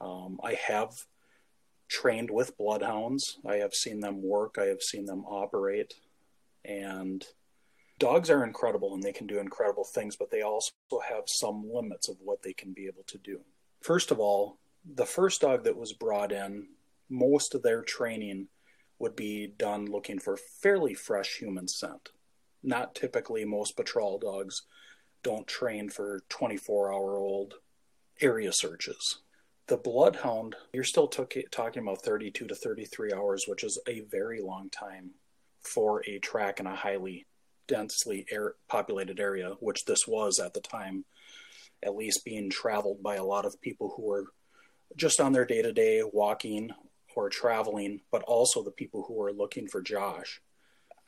Um, 0.00 0.40
I 0.42 0.54
have 0.54 0.90
trained 1.92 2.30
with 2.30 2.56
bloodhounds. 2.56 3.38
I 3.46 3.56
have 3.56 3.74
seen 3.74 4.00
them 4.00 4.22
work, 4.22 4.56
I 4.58 4.64
have 4.64 4.82
seen 4.82 5.04
them 5.04 5.24
operate. 5.26 5.94
And 6.64 7.24
dogs 7.98 8.30
are 8.30 8.44
incredible 8.44 8.94
and 8.94 9.02
they 9.02 9.12
can 9.12 9.26
do 9.26 9.38
incredible 9.38 9.84
things, 9.84 10.16
but 10.16 10.30
they 10.30 10.40
also 10.40 10.72
have 11.06 11.24
some 11.26 11.70
limits 11.70 12.08
of 12.08 12.16
what 12.24 12.42
they 12.42 12.54
can 12.54 12.72
be 12.72 12.86
able 12.86 13.04
to 13.08 13.18
do. 13.18 13.40
First 13.82 14.10
of 14.10 14.18
all, 14.18 14.58
the 14.94 15.04
first 15.04 15.42
dog 15.42 15.64
that 15.64 15.76
was 15.76 15.92
brought 15.92 16.32
in, 16.32 16.66
most 17.10 17.54
of 17.54 17.62
their 17.62 17.82
training 17.82 18.48
would 18.98 19.14
be 19.14 19.52
done 19.58 19.84
looking 19.84 20.18
for 20.18 20.36
fairly 20.36 20.94
fresh 20.94 21.36
human 21.36 21.68
scent. 21.68 22.08
Not 22.62 22.94
typically, 22.94 23.44
most 23.44 23.76
patrol 23.76 24.18
dogs 24.18 24.62
don't 25.22 25.46
train 25.46 25.90
for 25.90 26.22
24 26.30 26.92
hour 26.92 27.18
old 27.18 27.54
area 28.20 28.52
searches. 28.52 29.18
The 29.72 29.78
bloodhound, 29.78 30.54
you're 30.74 30.84
still 30.84 31.08
t- 31.08 31.46
talking 31.50 31.82
about 31.82 32.02
32 32.02 32.46
to 32.46 32.54
33 32.54 33.14
hours, 33.14 33.46
which 33.48 33.64
is 33.64 33.80
a 33.88 34.00
very 34.00 34.42
long 34.42 34.68
time 34.68 35.12
for 35.62 36.02
a 36.06 36.18
track 36.18 36.60
in 36.60 36.66
a 36.66 36.76
highly 36.76 37.24
densely 37.68 38.26
air- 38.30 38.56
populated 38.68 39.18
area, 39.18 39.54
which 39.60 39.86
this 39.86 40.06
was 40.06 40.38
at 40.38 40.52
the 40.52 40.60
time, 40.60 41.06
at 41.82 41.96
least 41.96 42.22
being 42.22 42.50
traveled 42.50 43.02
by 43.02 43.16
a 43.16 43.24
lot 43.24 43.46
of 43.46 43.62
people 43.62 43.94
who 43.96 44.02
were 44.02 44.26
just 44.94 45.22
on 45.22 45.32
their 45.32 45.46
day 45.46 45.62
to 45.62 45.72
day 45.72 46.02
walking 46.02 46.68
or 47.16 47.30
traveling, 47.30 48.02
but 48.10 48.22
also 48.24 48.62
the 48.62 48.70
people 48.70 49.04
who 49.08 49.14
were 49.14 49.32
looking 49.32 49.66
for 49.66 49.80
Josh. 49.80 50.42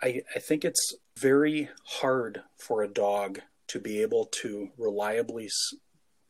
I, 0.03 0.23
I 0.35 0.39
think 0.39 0.65
it's 0.65 0.95
very 1.19 1.69
hard 1.85 2.41
for 2.57 2.83
a 2.83 2.89
dog 2.89 3.41
to 3.67 3.79
be 3.79 4.01
able 4.01 4.25
to 4.41 4.71
reliably 4.79 5.51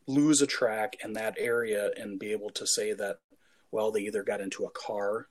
lose 0.06 0.42
a 0.42 0.46
track 0.46 0.96
in 1.02 1.14
that 1.14 1.34
area 1.38 1.90
and 1.96 2.18
be 2.18 2.32
able 2.32 2.50
to 2.50 2.66
say 2.66 2.92
that, 2.92 3.18
well, 3.70 3.90
they 3.90 4.00
either 4.00 4.22
got 4.22 4.40
into 4.40 4.64
a 4.64 4.70
car 4.70 5.28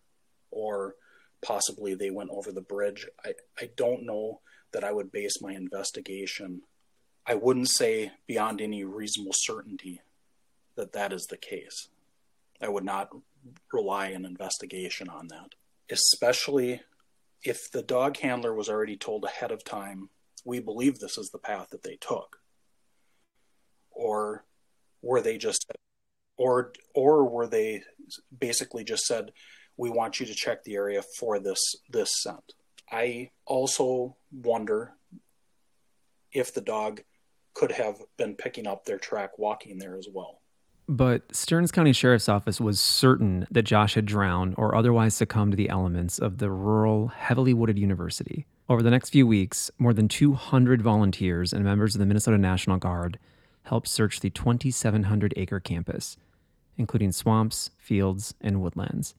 or 0.52 0.96
possibly 1.42 1.94
they 1.94 2.10
went 2.10 2.30
over 2.32 2.52
the 2.52 2.62
bridge. 2.62 3.08
I, 3.24 3.34
I 3.60 3.70
don't 3.76 4.06
know 4.06 4.42
that 4.72 4.84
I 4.84 4.92
would 4.92 5.12
base 5.12 5.42
my 5.42 5.54
investigation. 5.54 6.62
I 7.26 7.36
wouldn't 7.36 7.70
say 7.70 8.12
beyond 8.28 8.62
any 8.62 8.84
reasonable 8.84 9.34
certainty 9.36 10.02
that 10.76 10.94
that 10.94 11.14
is 11.14 11.28
the 11.28 11.38
case. 11.38 11.90
I 12.62 12.70
would 12.70 12.84
not 12.84 13.10
rely 13.72 14.08
an 14.08 14.26
investigation 14.26 15.10
on 15.10 15.28
that, 15.28 15.50
especially 15.92 16.82
if 17.44 17.70
the 17.72 17.84
dog 17.84 18.18
handler 18.18 18.54
was 18.54 18.70
already 18.70 18.96
told 18.96 19.26
ahead 19.26 19.52
of 19.52 19.64
time, 19.64 20.10
we 20.46 20.60
believe 20.60 21.00
this 21.00 21.18
is 21.18 21.30
the 21.30 21.40
path 21.40 21.70
that 21.72 21.84
they 21.84 21.98
took. 21.98 22.40
Or 23.92 24.46
were 25.04 25.22
they 25.22 25.38
just 25.38 25.72
or 26.38 26.74
or 26.96 27.30
were 27.30 27.46
they 27.46 27.84
basically 28.39 28.84
just 28.84 29.06
said 29.06 29.32
we 29.78 29.89
want 29.89 30.20
you 30.20 30.26
to 30.26 30.34
check 30.34 30.63
the 30.63 30.76
area 30.76 31.04
for 31.20 31.39
this 31.39 31.76
this 31.89 32.22
scent. 32.22 32.54
I 32.92 33.32
also 33.46 34.18
wonder 34.32 34.94
if 36.32 36.54
the 36.54 36.62
dog 36.62 37.02
could 37.54 37.72
have 37.72 37.98
been 38.18 38.36
picking 38.36 38.66
up 38.66 38.86
their 38.86 38.98
track 38.98 39.38
walking 39.38 39.78
there 39.78 39.96
as 39.98 40.08
well. 40.12 40.42
But 40.88 41.34
Stearns 41.34 41.72
County 41.72 41.94
Sheriff's 41.94 42.28
Office 42.28 42.60
was 42.60 42.80
certain 42.80 43.48
that 43.50 43.63
Josh 43.63 43.94
had 43.94 44.06
drowned 44.06 44.56
or 44.58 44.76
otherwise 44.76 45.16
succumbed 45.16 45.54
to 45.54 45.56
the 45.56 45.70
elements 45.70 46.20
of 46.20 46.39
the 46.39 46.52
rural, 46.52 47.08
heavily 47.08 47.54
wooded 47.54 47.80
university. 47.80 48.46
Over 48.68 48.84
the 48.84 48.92
next 48.92 49.12
few 49.12 49.26
weeks, 49.26 49.72
more 49.78 49.94
than 49.94 50.08
200 50.08 50.82
volunteers 50.82 51.54
and 51.54 51.63
members 51.63 51.96
of 51.96 52.00
the 52.00 52.06
Minnesota 52.06 52.38
National 52.38 52.78
Guard 52.78 53.18
helped 53.63 53.88
search 53.88 54.19
the 54.19 54.30
2,700 54.30 55.34
acre 55.38 55.60
campus, 55.60 56.17
including 56.78 57.12
swamps, 57.12 57.71
fields, 57.78 58.34
and 58.41 58.62
woodlands. 58.62 59.15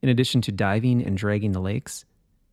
In 0.00 0.08
addition 0.08 0.40
to 0.42 0.52
diving 0.52 1.04
and 1.04 1.16
dragging 1.16 1.52
the 1.52 1.60
lakes, 1.60 2.04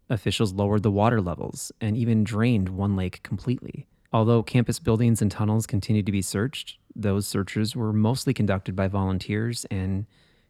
officials 0.09 0.53
lowered 0.53 0.83
the 0.83 0.91
water 0.91 1.21
levels 1.21 1.71
and 1.81 1.97
even 1.97 2.23
drained 2.23 2.69
one 2.69 2.95
lake 2.95 3.23
completely. 3.23 3.87
Although 4.11 4.43
campus 4.43 4.79
buildings 4.79 5.21
and 5.21 5.31
tunnels 5.31 5.67
continued 5.67 6.05
to 6.07 6.11
be 6.11 6.21
searched, 6.21 6.77
those 6.95 7.27
searches 7.27 7.75
were 7.75 7.93
mostly 7.93 8.33
conducted 8.33 8.75
by 8.75 8.87
volunteers 8.87 9.65
and 9.69 10.05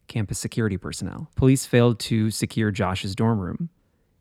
campus 0.08 0.38
security 0.38 0.76
personnel. 0.76 1.30
Police 1.36 1.66
failed 1.66 1.98
to 2.00 2.30
secure 2.30 2.70
Josh's 2.70 3.14
dorm 3.14 3.38
room, 3.38 3.68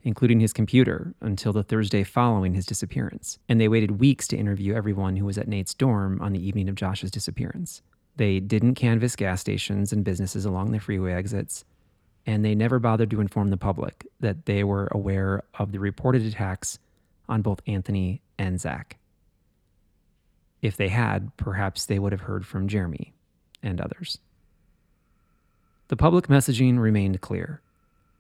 including 0.04 0.40
his 0.40 0.54
computer, 0.54 1.14
until 1.22 1.54
the 1.54 1.64
Thursday 1.64 2.04
following 2.04 2.54
his 2.54 2.66
disappearance, 2.66 3.40
and 3.50 3.60
they 3.60 3.68
waited 3.68 4.00
weeks 4.00 4.28
to 4.30 4.38
interview 4.38 4.74
everyone 4.74 5.16
who 5.18 5.26
was 5.26 5.38
at 5.38 5.48
Nate's 5.48 5.74
dorm 5.74 6.22
on 6.22 6.34
the 6.34 6.46
evening 6.46 6.70
of 6.70 6.76
Josh's 6.76 7.12
disappearance. 7.12 7.82
They 8.16 8.40
didn't 8.40 8.76
canvass 8.76 9.16
gas 9.16 9.42
stations 9.42 9.94
and 9.94 10.04
businesses 10.04 10.46
along 10.46 10.72
the 10.72 10.80
freeway 10.80 11.14
exits, 11.14 11.66
and 12.26 12.44
they 12.44 12.56
never 12.56 12.80
bothered 12.80 13.10
to 13.12 13.22
inform 13.22 13.50
the 13.50 13.58
public 13.58 14.06
that 14.20 14.46
they 14.46 14.64
were 14.64 14.88
aware 14.92 15.44
of 15.58 15.72
the 15.72 15.80
reported 15.80 16.26
attacks 16.26 16.80
on 17.28 17.42
both 17.42 17.62
Anthony 17.68 18.22
and 18.38 18.60
Zach. 18.60 18.98
If 20.62 20.76
they 20.76 20.90
had, 20.90 21.36
perhaps 21.38 21.86
they 21.86 22.00
would 22.00 22.12
have 22.12 22.22
heard 22.22 22.46
from 22.46 22.68
Jeremy 22.68 23.14
and 23.64 23.80
others. 23.80 24.18
The 25.88 25.96
public 25.96 26.28
messaging 26.28 26.80
remained 26.80 27.22
clear. 27.22 27.62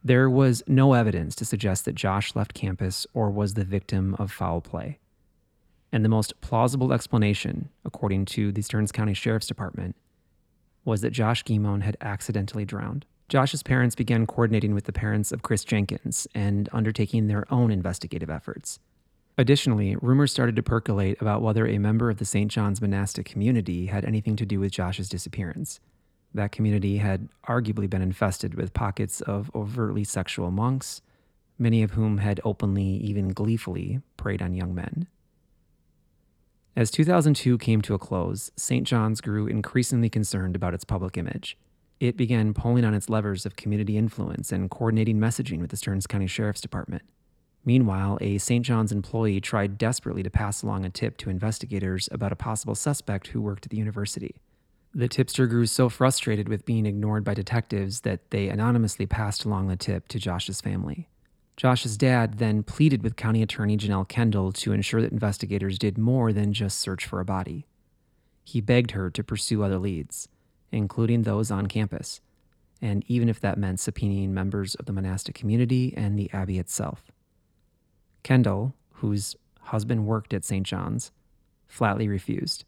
There 0.03 0.29
was 0.29 0.63
no 0.65 0.93
evidence 0.93 1.35
to 1.35 1.45
suggest 1.45 1.83
that 1.85 1.95
Josh 1.95 2.33
left 2.35 2.53
campus 2.53 3.05
or 3.13 3.29
was 3.29 3.55
the 3.55 3.65
victim 3.65 4.15
of 4.15 4.31
foul 4.31 4.61
play. 4.61 4.99
And 5.91 6.05
the 6.05 6.09
most 6.09 6.39
plausible 6.39 6.93
explanation, 6.93 7.69
according 7.83 8.25
to 8.25 8.51
the 8.51 8.61
Stearns 8.61 8.91
County 8.93 9.13
Sheriff's 9.13 9.47
Department, 9.47 9.95
was 10.85 11.01
that 11.01 11.11
Josh 11.11 11.43
Guimond 11.43 11.81
had 11.81 11.97
accidentally 11.99 12.63
drowned. 12.63 13.05
Josh's 13.27 13.61
parents 13.61 13.95
began 13.95 14.25
coordinating 14.25 14.73
with 14.73 14.85
the 14.85 14.93
parents 14.93 15.31
of 15.31 15.43
Chris 15.43 15.63
Jenkins 15.63 16.27
and 16.33 16.69
undertaking 16.71 17.27
their 17.27 17.51
own 17.53 17.69
investigative 17.69 18.29
efforts. 18.29 18.79
Additionally, 19.37 19.95
rumors 20.01 20.31
started 20.31 20.55
to 20.55 20.63
percolate 20.63 21.21
about 21.21 21.41
whether 21.41 21.67
a 21.67 21.77
member 21.77 22.09
of 22.09 22.17
the 22.17 22.25
St. 22.25 22.51
John's 22.51 22.81
monastic 22.81 23.25
community 23.25 23.85
had 23.85 24.05
anything 24.05 24.35
to 24.37 24.45
do 24.45 24.59
with 24.59 24.71
Josh's 24.71 25.09
disappearance. 25.09 25.79
That 26.33 26.51
community 26.51 26.97
had 26.97 27.29
arguably 27.47 27.89
been 27.89 28.01
infested 28.01 28.53
with 28.53 28.73
pockets 28.73 29.21
of 29.21 29.49
overtly 29.55 30.03
sexual 30.03 30.51
monks, 30.51 31.01
many 31.57 31.81
of 31.83 31.91
whom 31.91 32.19
had 32.19 32.39
openly, 32.43 32.83
even 32.83 33.29
gleefully, 33.29 34.01
preyed 34.15 34.41
on 34.41 34.53
young 34.53 34.75
men. 34.75 35.07
As 36.75 36.91
2002 36.91 37.57
came 37.57 37.81
to 37.81 37.93
a 37.93 37.99
close, 37.99 38.51
St. 38.55 38.87
John's 38.87 39.21
grew 39.21 39.47
increasingly 39.47 40.09
concerned 40.09 40.55
about 40.55 40.73
its 40.73 40.85
public 40.85 41.17
image. 41.17 41.57
It 41.99 42.15
began 42.15 42.53
pulling 42.53 42.85
on 42.85 42.93
its 42.93 43.09
levers 43.09 43.45
of 43.45 43.57
community 43.57 43.97
influence 43.97 44.51
and 44.53 44.69
coordinating 44.69 45.17
messaging 45.17 45.59
with 45.59 45.71
the 45.71 45.77
Stearns 45.77 46.07
County 46.07 46.27
Sheriff's 46.27 46.61
Department. 46.61 47.01
Meanwhile, 47.65 48.19
a 48.21 48.37
St. 48.37 48.65
John's 48.65 48.93
employee 48.93 49.41
tried 49.41 49.77
desperately 49.77 50.23
to 50.23 50.29
pass 50.29 50.63
along 50.63 50.85
a 50.85 50.89
tip 50.89 51.17
to 51.17 51.29
investigators 51.29 52.07
about 52.11 52.31
a 52.31 52.37
possible 52.37 52.75
suspect 52.75 53.27
who 53.27 53.41
worked 53.41 53.65
at 53.65 53.71
the 53.71 53.77
university. 53.77 54.35
The 54.93 55.07
tipster 55.07 55.45
grew 55.45 55.67
so 55.67 55.87
frustrated 55.87 56.49
with 56.49 56.65
being 56.65 56.85
ignored 56.85 57.23
by 57.23 57.35
detectives 57.35 58.01
that 58.01 58.31
they 58.31 58.49
anonymously 58.49 59.05
passed 59.05 59.45
along 59.45 59.67
the 59.67 59.75
tip 59.75 60.07
to 60.07 60.19
Josh's 60.19 60.61
family. 60.61 61.07
Josh's 61.57 61.97
dad 61.97 62.39
then 62.39 62.63
pleaded 62.63 63.03
with 63.03 63.15
County 63.15 63.43
Attorney 63.43 63.77
Janelle 63.77 64.07
Kendall 64.07 64.51
to 64.53 64.71
ensure 64.71 65.01
that 65.01 65.11
investigators 65.11 65.77
did 65.77 65.97
more 65.97 66.33
than 66.33 66.53
just 66.53 66.79
search 66.79 67.05
for 67.05 67.19
a 67.19 67.25
body. 67.25 67.67
He 68.43 68.61
begged 68.61 68.91
her 68.91 69.11
to 69.11 69.23
pursue 69.23 69.61
other 69.61 69.77
leads, 69.77 70.27
including 70.71 71.21
those 71.21 71.51
on 71.51 71.67
campus, 71.67 72.21
and 72.81 73.03
even 73.07 73.29
if 73.29 73.39
that 73.41 73.57
meant 73.57 73.79
subpoenaing 73.79 74.29
members 74.29 74.73
of 74.75 74.85
the 74.85 74.93
monastic 74.93 75.35
community 75.35 75.93
and 75.95 76.17
the 76.17 76.31
Abbey 76.33 76.57
itself. 76.57 77.11
Kendall, 78.23 78.73
whose 78.93 79.35
husband 79.59 80.07
worked 80.07 80.33
at 80.33 80.45
St. 80.45 80.65
John's, 80.65 81.11
flatly 81.67 82.07
refused. 82.07 82.65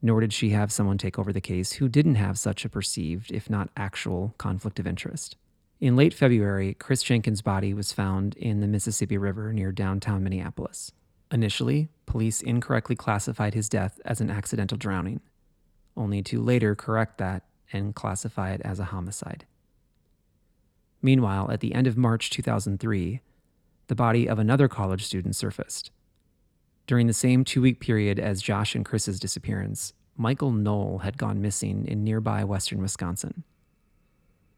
Nor 0.00 0.20
did 0.20 0.32
she 0.32 0.50
have 0.50 0.70
someone 0.70 0.98
take 0.98 1.18
over 1.18 1.32
the 1.32 1.40
case 1.40 1.72
who 1.72 1.88
didn't 1.88 2.14
have 2.14 2.38
such 2.38 2.64
a 2.64 2.68
perceived, 2.68 3.32
if 3.32 3.50
not 3.50 3.70
actual, 3.76 4.34
conflict 4.38 4.78
of 4.78 4.86
interest. 4.86 5.36
In 5.80 5.96
late 5.96 6.14
February, 6.14 6.74
Chris 6.74 7.02
Jenkins' 7.02 7.42
body 7.42 7.72
was 7.72 7.92
found 7.92 8.34
in 8.36 8.60
the 8.60 8.66
Mississippi 8.66 9.18
River 9.18 9.52
near 9.52 9.72
downtown 9.72 10.24
Minneapolis. 10.24 10.92
Initially, 11.30 11.88
police 12.06 12.40
incorrectly 12.40 12.96
classified 12.96 13.54
his 13.54 13.68
death 13.68 14.00
as 14.04 14.20
an 14.20 14.30
accidental 14.30 14.78
drowning, 14.78 15.20
only 15.96 16.22
to 16.22 16.42
later 16.42 16.74
correct 16.74 17.18
that 17.18 17.44
and 17.72 17.94
classify 17.94 18.50
it 18.50 18.60
as 18.64 18.80
a 18.80 18.86
homicide. 18.86 19.46
Meanwhile, 21.02 21.50
at 21.50 21.60
the 21.60 21.74
end 21.74 21.86
of 21.86 21.96
March 21.96 22.30
2003, 22.30 23.20
the 23.88 23.94
body 23.94 24.28
of 24.28 24.38
another 24.38 24.68
college 24.68 25.04
student 25.04 25.36
surfaced. 25.36 25.90
During 26.88 27.06
the 27.06 27.12
same 27.12 27.44
two 27.44 27.60
week 27.60 27.80
period 27.80 28.18
as 28.18 28.40
Josh 28.40 28.74
and 28.74 28.82
Chris's 28.82 29.20
disappearance, 29.20 29.92
Michael 30.16 30.50
Knoll 30.50 31.00
had 31.00 31.18
gone 31.18 31.42
missing 31.42 31.86
in 31.86 32.02
nearby 32.02 32.44
western 32.44 32.80
Wisconsin. 32.80 33.44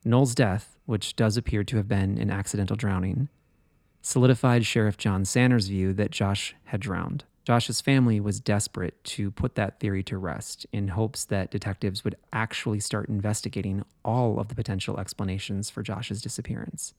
Knoll's 0.05 0.37
death, 0.37 0.79
which 0.87 1.17
does 1.17 1.37
appear 1.37 1.65
to 1.65 1.77
have 1.77 1.89
been 1.89 2.19
an 2.19 2.31
accidental 2.31 2.77
drowning, 2.77 3.29
solidified 4.01 4.65
Sheriff 4.65 4.97
John 4.97 5.25
Sanner's 5.25 5.67
view 5.67 5.93
that 5.95 6.13
Josh 6.13 6.55
had 6.67 6.81
drowned. 6.81 7.25
Josh's 7.45 7.81
family 7.81 8.21
was 8.21 8.39
desperate 8.39 9.03
to 9.03 9.33
put 9.33 9.57
that 9.57 9.81
theory 9.81 10.05
to 10.05 10.17
rest 10.17 10.67
in 10.73 10.87
hopes 10.87 11.25
that 11.25 11.51
detectives 11.51 12.05
would 12.05 12.15
actually 12.33 12.79
start 12.79 13.09
investigating 13.09 13.85
all 14.05 14.39
of 14.39 14.47
the 14.47 14.55
potential 14.55 15.01
explanations 15.01 15.69
for 15.69 15.83
Josh's 15.83 16.23
disappearance. 16.23 16.95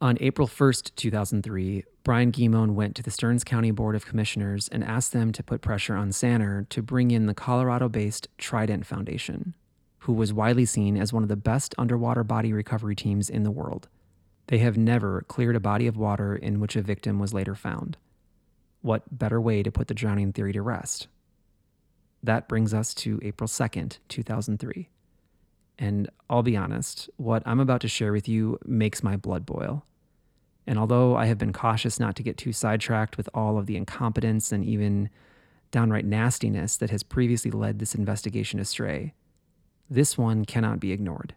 On 0.00 0.18
April 0.20 0.48
1st, 0.48 0.94
2003, 0.96 1.84
Brian 2.02 2.32
Guimond 2.32 2.72
went 2.72 2.96
to 2.96 3.02
the 3.02 3.10
Stearns 3.10 3.44
County 3.44 3.70
Board 3.70 3.94
of 3.94 4.06
Commissioners 4.06 4.68
and 4.68 4.82
asked 4.84 5.12
them 5.12 5.32
to 5.32 5.42
put 5.42 5.62
pressure 5.62 5.94
on 5.94 6.12
Sanner 6.12 6.66
to 6.70 6.82
bring 6.82 7.10
in 7.10 7.26
the 7.26 7.34
Colorado 7.34 7.88
based 7.88 8.28
Trident 8.36 8.84
Foundation, 8.84 9.54
who 10.00 10.12
was 10.12 10.32
widely 10.32 10.64
seen 10.64 10.96
as 10.96 11.12
one 11.12 11.22
of 11.22 11.28
the 11.28 11.36
best 11.36 11.74
underwater 11.78 12.24
body 12.24 12.52
recovery 12.52 12.96
teams 12.96 13.30
in 13.30 13.44
the 13.44 13.50
world. 13.50 13.88
They 14.48 14.58
have 14.58 14.76
never 14.76 15.22
cleared 15.22 15.56
a 15.56 15.60
body 15.60 15.86
of 15.86 15.96
water 15.96 16.36
in 16.36 16.60
which 16.60 16.76
a 16.76 16.82
victim 16.82 17.18
was 17.18 17.32
later 17.32 17.54
found. 17.54 17.96
What 18.82 19.16
better 19.16 19.40
way 19.40 19.62
to 19.62 19.70
put 19.70 19.86
the 19.86 19.94
drowning 19.94 20.32
theory 20.32 20.52
to 20.52 20.60
rest? 20.60 21.06
That 22.22 22.48
brings 22.48 22.74
us 22.74 22.92
to 22.94 23.20
April 23.22 23.48
2nd, 23.48 23.98
2003. 24.08 24.88
And 25.78 26.08
I'll 26.30 26.42
be 26.42 26.56
honest, 26.56 27.10
what 27.16 27.42
I'm 27.46 27.60
about 27.60 27.80
to 27.80 27.88
share 27.88 28.12
with 28.12 28.28
you 28.28 28.58
makes 28.64 29.02
my 29.02 29.16
blood 29.16 29.44
boil. 29.44 29.84
And 30.66 30.78
although 30.78 31.16
I 31.16 31.26
have 31.26 31.38
been 31.38 31.52
cautious 31.52 32.00
not 32.00 32.16
to 32.16 32.22
get 32.22 32.36
too 32.36 32.52
sidetracked 32.52 33.16
with 33.16 33.28
all 33.34 33.58
of 33.58 33.66
the 33.66 33.76
incompetence 33.76 34.52
and 34.52 34.64
even 34.64 35.10
downright 35.70 36.04
nastiness 36.04 36.76
that 36.76 36.90
has 36.90 37.02
previously 37.02 37.50
led 37.50 37.78
this 37.78 37.94
investigation 37.94 38.60
astray, 38.60 39.14
this 39.90 40.16
one 40.16 40.44
cannot 40.44 40.80
be 40.80 40.92
ignored. 40.92 41.34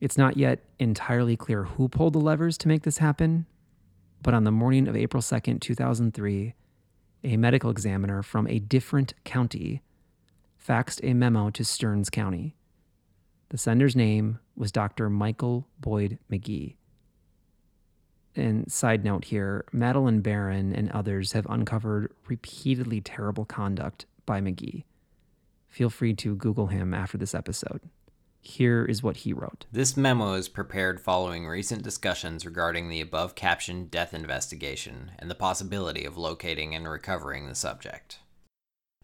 It's 0.00 0.16
not 0.16 0.36
yet 0.36 0.64
entirely 0.78 1.36
clear 1.36 1.64
who 1.64 1.88
pulled 1.88 2.14
the 2.14 2.20
levers 2.20 2.56
to 2.58 2.68
make 2.68 2.84
this 2.84 2.98
happen, 2.98 3.46
but 4.22 4.32
on 4.32 4.44
the 4.44 4.50
morning 4.50 4.88
of 4.88 4.96
April 4.96 5.22
2nd, 5.22 5.60
2003, 5.60 6.54
a 7.24 7.36
medical 7.36 7.70
examiner 7.70 8.22
from 8.22 8.46
a 8.46 8.58
different 8.58 9.12
county 9.24 9.82
faxed 10.58 11.00
a 11.02 11.12
memo 11.12 11.50
to 11.50 11.64
Stearns 11.64 12.08
County. 12.08 12.56
The 13.50 13.58
sender's 13.58 13.96
name 13.96 14.38
was 14.56 14.70
Dr. 14.70 15.10
Michael 15.10 15.66
Boyd 15.80 16.18
McGee. 16.30 16.76
And 18.36 18.70
side 18.70 19.04
note 19.04 19.24
here 19.24 19.64
Madeleine 19.72 20.20
Baran 20.20 20.72
and 20.72 20.90
others 20.92 21.32
have 21.32 21.46
uncovered 21.50 22.12
repeatedly 22.28 23.00
terrible 23.00 23.44
conduct 23.44 24.06
by 24.24 24.40
McGee. 24.40 24.84
Feel 25.68 25.90
free 25.90 26.14
to 26.14 26.36
Google 26.36 26.68
him 26.68 26.94
after 26.94 27.18
this 27.18 27.34
episode. 27.34 27.80
Here 28.40 28.84
is 28.84 29.02
what 29.02 29.18
he 29.18 29.32
wrote. 29.32 29.66
This 29.72 29.96
memo 29.96 30.34
is 30.34 30.48
prepared 30.48 31.00
following 31.00 31.46
recent 31.46 31.82
discussions 31.82 32.46
regarding 32.46 32.88
the 32.88 33.00
above 33.00 33.34
captioned 33.34 33.90
death 33.90 34.14
investigation 34.14 35.10
and 35.18 35.28
the 35.28 35.34
possibility 35.34 36.04
of 36.04 36.16
locating 36.16 36.74
and 36.74 36.88
recovering 36.88 37.48
the 37.48 37.54
subject. 37.56 38.20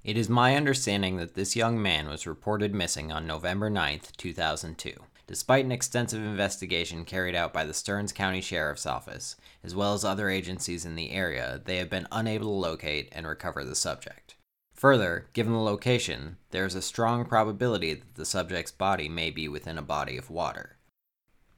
It 0.06 0.16
is 0.16 0.28
my 0.28 0.54
understanding 0.54 1.16
that 1.16 1.34
this 1.34 1.56
young 1.56 1.82
man 1.82 2.06
was 2.06 2.28
reported 2.28 2.72
missing 2.72 3.10
on 3.10 3.26
November 3.26 3.68
9, 3.68 4.02
2002. 4.16 4.92
Despite 5.26 5.64
an 5.64 5.72
extensive 5.72 6.22
investigation 6.22 7.04
carried 7.04 7.34
out 7.34 7.52
by 7.52 7.64
the 7.64 7.74
Stearns 7.74 8.12
County 8.12 8.40
Sheriff's 8.40 8.86
Office, 8.86 9.34
as 9.64 9.74
well 9.74 9.94
as 9.94 10.04
other 10.04 10.30
agencies 10.30 10.84
in 10.84 10.94
the 10.94 11.10
area, 11.10 11.60
they 11.64 11.78
have 11.78 11.90
been 11.90 12.06
unable 12.12 12.46
to 12.46 12.68
locate 12.68 13.08
and 13.10 13.26
recover 13.26 13.64
the 13.64 13.74
subject. 13.74 14.36
Further, 14.74 15.26
given 15.32 15.52
the 15.52 15.58
location, 15.58 16.36
there 16.52 16.66
is 16.66 16.76
a 16.76 16.82
strong 16.82 17.24
probability 17.24 17.94
that 17.94 18.14
the 18.14 18.24
subject's 18.24 18.70
body 18.70 19.08
may 19.08 19.32
be 19.32 19.48
within 19.48 19.76
a 19.76 19.82
body 19.82 20.16
of 20.16 20.30
water. 20.30 20.76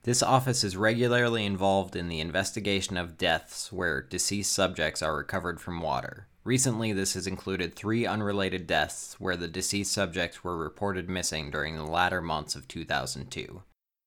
This 0.05 0.23
office 0.23 0.65
is 0.65 0.75
regularly 0.75 1.45
involved 1.45 1.95
in 1.95 2.09
the 2.09 2.21
investigation 2.21 2.97
of 2.97 3.19
deaths 3.19 3.71
where 3.71 4.01
deceased 4.01 4.55
subjects 4.55 5.03
are 5.03 5.15
recovered 5.15 5.61
from 5.61 5.83
water, 5.83 6.29
Recently, 6.49 6.95
this 6.95 7.13
has 7.13 7.27
included 7.27 7.75
three 7.75 8.07
unrelated 8.07 8.67
deaths 8.67 9.17
where 9.19 9.37
the 9.37 9.49
deceased 9.49 9.93
subjects 9.93 10.43
were 10.43 10.57
reported 10.57 11.07
missing 11.07 11.51
during 11.51 11.77
the 11.77 11.85
latter 11.85 12.23
months 12.23 12.57
of 12.57 12.67
2002. 12.67 13.63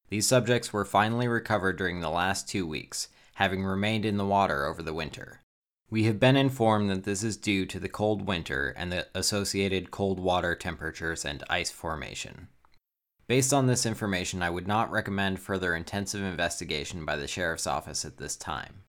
These 0.09 0.27
subjects 0.27 0.73
were 0.73 0.83
finally 0.83 1.27
recovered 1.27 1.77
during 1.77 1.99
the 1.99 2.09
last 2.09 2.49
two 2.49 2.65
weeks, 2.65 3.09
having 3.35 3.63
remained 3.63 4.05
in 4.05 4.17
the 4.17 4.25
water 4.25 4.65
over 4.65 4.81
the 4.81 4.91
winter. 4.91 5.41
We 5.91 6.05
have 6.05 6.19
been 6.19 6.35
informed 6.35 6.89
that 6.89 7.03
this 7.03 7.23
is 7.23 7.37
due 7.37 7.67
to 7.67 7.79
the 7.79 7.87
cold 7.87 8.25
winter 8.25 8.73
and 8.75 8.91
the 8.91 9.07
associated 9.13 9.91
cold 9.91 10.19
water 10.19 10.55
temperatures 10.55 11.23
and 11.23 11.43
ice 11.47 11.69
formation. 11.69 12.47
Based 13.27 13.53
on 13.53 13.67
this 13.67 13.85
information, 13.85 14.41
I 14.41 14.49
would 14.49 14.67
not 14.67 14.89
recommend 14.89 15.39
further 15.39 15.75
intensive 15.75 16.23
investigation 16.23 17.05
by 17.05 17.17
the 17.17 17.27
Sheriff's 17.27 17.67
Office 17.67 18.03
at 18.03 18.17
this 18.17 18.35
time. 18.35 18.81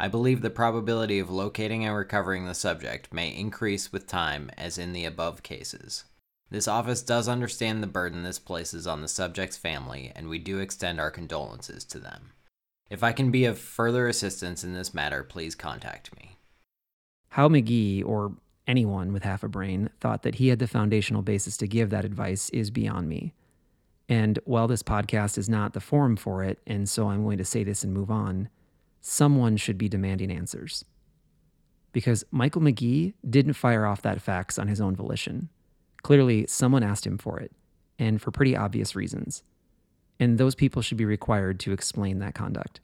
I 0.00 0.08
believe 0.08 0.40
the 0.40 0.48
probability 0.48 1.18
of 1.18 1.28
locating 1.28 1.84
and 1.84 1.94
recovering 1.94 2.46
the 2.46 2.54
subject 2.54 3.12
may 3.12 3.28
increase 3.28 3.92
with 3.92 4.06
time, 4.06 4.50
as 4.56 4.78
in 4.78 4.94
the 4.94 5.04
above 5.04 5.42
cases. 5.42 6.04
This 6.48 6.66
office 6.66 7.02
does 7.02 7.28
understand 7.28 7.82
the 7.82 7.86
burden 7.86 8.22
this 8.22 8.38
places 8.38 8.86
on 8.86 9.02
the 9.02 9.08
subject's 9.08 9.58
family, 9.58 10.10
and 10.16 10.30
we 10.30 10.38
do 10.38 10.58
extend 10.58 10.98
our 10.98 11.10
condolences 11.10 11.84
to 11.84 11.98
them. 11.98 12.30
If 12.88 13.04
I 13.04 13.12
can 13.12 13.30
be 13.30 13.44
of 13.44 13.58
further 13.58 14.08
assistance 14.08 14.64
in 14.64 14.72
this 14.72 14.94
matter, 14.94 15.22
please 15.22 15.54
contact 15.54 16.16
me. 16.16 16.38
How 17.28 17.50
McGee, 17.50 18.02
or 18.02 18.32
anyone 18.66 19.12
with 19.12 19.24
half 19.24 19.42
a 19.42 19.48
brain, 19.48 19.90
thought 20.00 20.22
that 20.22 20.36
he 20.36 20.48
had 20.48 20.60
the 20.60 20.66
foundational 20.66 21.20
basis 21.20 21.58
to 21.58 21.68
give 21.68 21.90
that 21.90 22.06
advice 22.06 22.48
is 22.54 22.70
beyond 22.70 23.06
me. 23.06 23.34
And 24.08 24.38
while 24.46 24.66
this 24.66 24.82
podcast 24.82 25.36
is 25.36 25.50
not 25.50 25.74
the 25.74 25.78
forum 25.78 26.16
for 26.16 26.42
it, 26.42 26.58
and 26.66 26.88
so 26.88 27.10
I'm 27.10 27.22
going 27.22 27.36
to 27.36 27.44
say 27.44 27.64
this 27.64 27.84
and 27.84 27.92
move 27.92 28.10
on, 28.10 28.48
someone 29.00 29.56
should 29.56 29.78
be 29.78 29.88
demanding 29.88 30.30
answers. 30.30 30.84
Because 31.92 32.24
Michael 32.30 32.62
McGee 32.62 33.14
didn't 33.28 33.54
fire 33.54 33.86
off 33.86 34.02
that 34.02 34.22
fax 34.22 34.58
on 34.58 34.68
his 34.68 34.80
own 34.80 34.94
volition. 34.94 35.48
Clearly, 36.02 36.46
someone 36.46 36.82
asked 36.82 37.06
him 37.06 37.18
for 37.18 37.40
it, 37.40 37.52
and 37.98 38.20
for 38.22 38.30
pretty 38.30 38.56
obvious 38.56 38.94
reasons. 38.94 39.42
And 40.18 40.38
those 40.38 40.54
people 40.54 40.82
should 40.82 40.98
be 40.98 41.04
required 41.04 41.58
to 41.60 41.72
explain 41.72 42.18
that 42.18 42.34
conduct. 42.34 42.80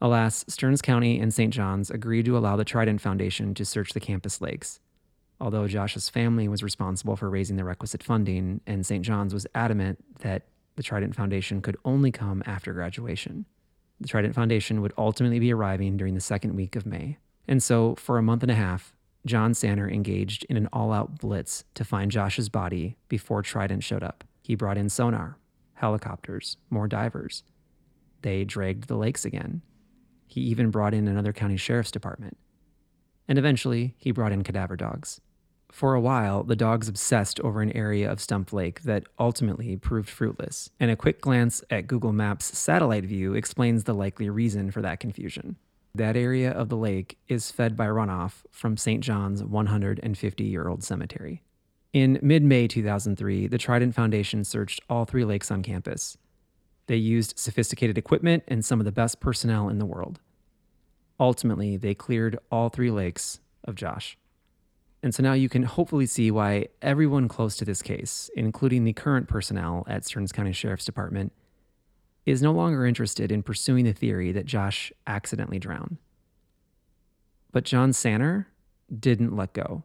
Alas, 0.00 0.44
Stearns 0.48 0.82
County 0.82 1.18
and 1.18 1.32
St. 1.32 1.52
John's 1.52 1.90
agreed 1.90 2.26
to 2.26 2.36
allow 2.36 2.56
the 2.56 2.64
Trident 2.64 3.00
Foundation 3.00 3.54
to 3.54 3.64
search 3.64 3.92
the 3.92 4.00
campus 4.00 4.40
lakes. 4.40 4.80
Although 5.40 5.66
Josh's 5.66 6.08
family 6.08 6.46
was 6.46 6.62
responsible 6.62 7.16
for 7.16 7.30
raising 7.30 7.56
the 7.56 7.64
requisite 7.64 8.02
funding, 8.02 8.60
and 8.66 8.84
St. 8.84 9.04
John's 9.04 9.32
was 9.32 9.46
adamant 9.54 10.04
that 10.20 10.42
the 10.76 10.82
Trident 10.82 11.14
Foundation 11.14 11.62
could 11.62 11.76
only 11.84 12.10
come 12.10 12.42
after 12.46 12.72
graduation. 12.72 13.46
The 14.00 14.08
Trident 14.08 14.34
Foundation 14.34 14.82
would 14.82 14.92
ultimately 14.98 15.38
be 15.38 15.52
arriving 15.52 15.96
during 15.96 16.14
the 16.14 16.20
second 16.20 16.54
week 16.54 16.76
of 16.76 16.86
May. 16.86 17.18
And 17.46 17.62
so, 17.62 17.94
for 17.94 18.18
a 18.18 18.22
month 18.22 18.42
and 18.42 18.50
a 18.50 18.56
half, 18.56 18.94
John 19.26 19.54
Sanner 19.54 19.88
engaged 19.88 20.44
in 20.50 20.56
an 20.56 20.68
all 20.72 20.92
out 20.92 21.18
blitz 21.18 21.64
to 21.74 21.84
find 21.84 22.10
Josh's 22.10 22.48
body 22.48 22.96
before 23.08 23.42
Trident 23.42 23.82
showed 23.82 24.02
up. 24.02 24.24
He 24.42 24.54
brought 24.54 24.76
in 24.76 24.90
sonar, 24.90 25.38
helicopters, 25.74 26.58
more 26.68 26.88
divers. 26.88 27.42
They 28.22 28.44
dragged 28.44 28.88
the 28.88 28.96
lakes 28.96 29.24
again. 29.24 29.62
He 30.26 30.40
even 30.42 30.70
brought 30.70 30.94
in 30.94 31.08
another 31.08 31.32
county 31.32 31.56
sheriff's 31.56 31.90
department. 31.90 32.36
And 33.28 33.38
eventually, 33.38 33.94
he 33.98 34.10
brought 34.10 34.32
in 34.32 34.42
cadaver 34.44 34.76
dogs. 34.76 35.20
For 35.74 35.94
a 35.94 36.00
while, 36.00 36.44
the 36.44 36.54
dogs 36.54 36.86
obsessed 36.86 37.40
over 37.40 37.60
an 37.60 37.72
area 37.72 38.08
of 38.08 38.20
Stumph 38.20 38.52
Lake 38.52 38.82
that 38.82 39.02
ultimately 39.18 39.76
proved 39.76 40.08
fruitless, 40.08 40.70
and 40.78 40.88
a 40.88 40.94
quick 40.94 41.20
glance 41.20 41.64
at 41.68 41.88
Google 41.88 42.12
Maps' 42.12 42.56
satellite 42.56 43.04
view 43.04 43.34
explains 43.34 43.82
the 43.82 43.92
likely 43.92 44.30
reason 44.30 44.70
for 44.70 44.82
that 44.82 45.00
confusion. 45.00 45.56
That 45.92 46.16
area 46.16 46.52
of 46.52 46.68
the 46.68 46.76
lake 46.76 47.18
is 47.26 47.50
fed 47.50 47.76
by 47.76 47.86
runoff 47.86 48.44
from 48.52 48.76
St. 48.76 49.02
John's 49.02 49.42
150 49.42 50.44
year 50.44 50.68
old 50.68 50.84
cemetery. 50.84 51.42
In 51.92 52.20
mid 52.22 52.44
May 52.44 52.68
2003, 52.68 53.48
the 53.48 53.58
Trident 53.58 53.96
Foundation 53.96 54.44
searched 54.44 54.80
all 54.88 55.04
three 55.04 55.24
lakes 55.24 55.50
on 55.50 55.64
campus. 55.64 56.16
They 56.86 56.94
used 56.94 57.36
sophisticated 57.36 57.98
equipment 57.98 58.44
and 58.46 58.64
some 58.64 58.78
of 58.78 58.84
the 58.84 58.92
best 58.92 59.18
personnel 59.18 59.68
in 59.68 59.80
the 59.80 59.86
world. 59.86 60.20
Ultimately, 61.18 61.76
they 61.76 61.94
cleared 61.94 62.38
all 62.52 62.68
three 62.68 62.92
lakes 62.92 63.40
of 63.64 63.74
Josh. 63.74 64.16
And 65.04 65.14
so 65.14 65.22
now 65.22 65.34
you 65.34 65.50
can 65.50 65.64
hopefully 65.64 66.06
see 66.06 66.30
why 66.30 66.68
everyone 66.80 67.28
close 67.28 67.56
to 67.56 67.66
this 67.66 67.82
case, 67.82 68.30
including 68.36 68.84
the 68.84 68.94
current 68.94 69.28
personnel 69.28 69.84
at 69.86 70.06
Stearns 70.06 70.32
County 70.32 70.52
Sheriff's 70.52 70.86
Department, 70.86 71.30
is 72.24 72.40
no 72.40 72.52
longer 72.52 72.86
interested 72.86 73.30
in 73.30 73.42
pursuing 73.42 73.84
the 73.84 73.92
theory 73.92 74.32
that 74.32 74.46
Josh 74.46 74.94
accidentally 75.06 75.58
drowned. 75.58 75.98
But 77.52 77.64
John 77.64 77.92
Sanner 77.92 78.48
didn't 78.98 79.36
let 79.36 79.52
go. 79.52 79.82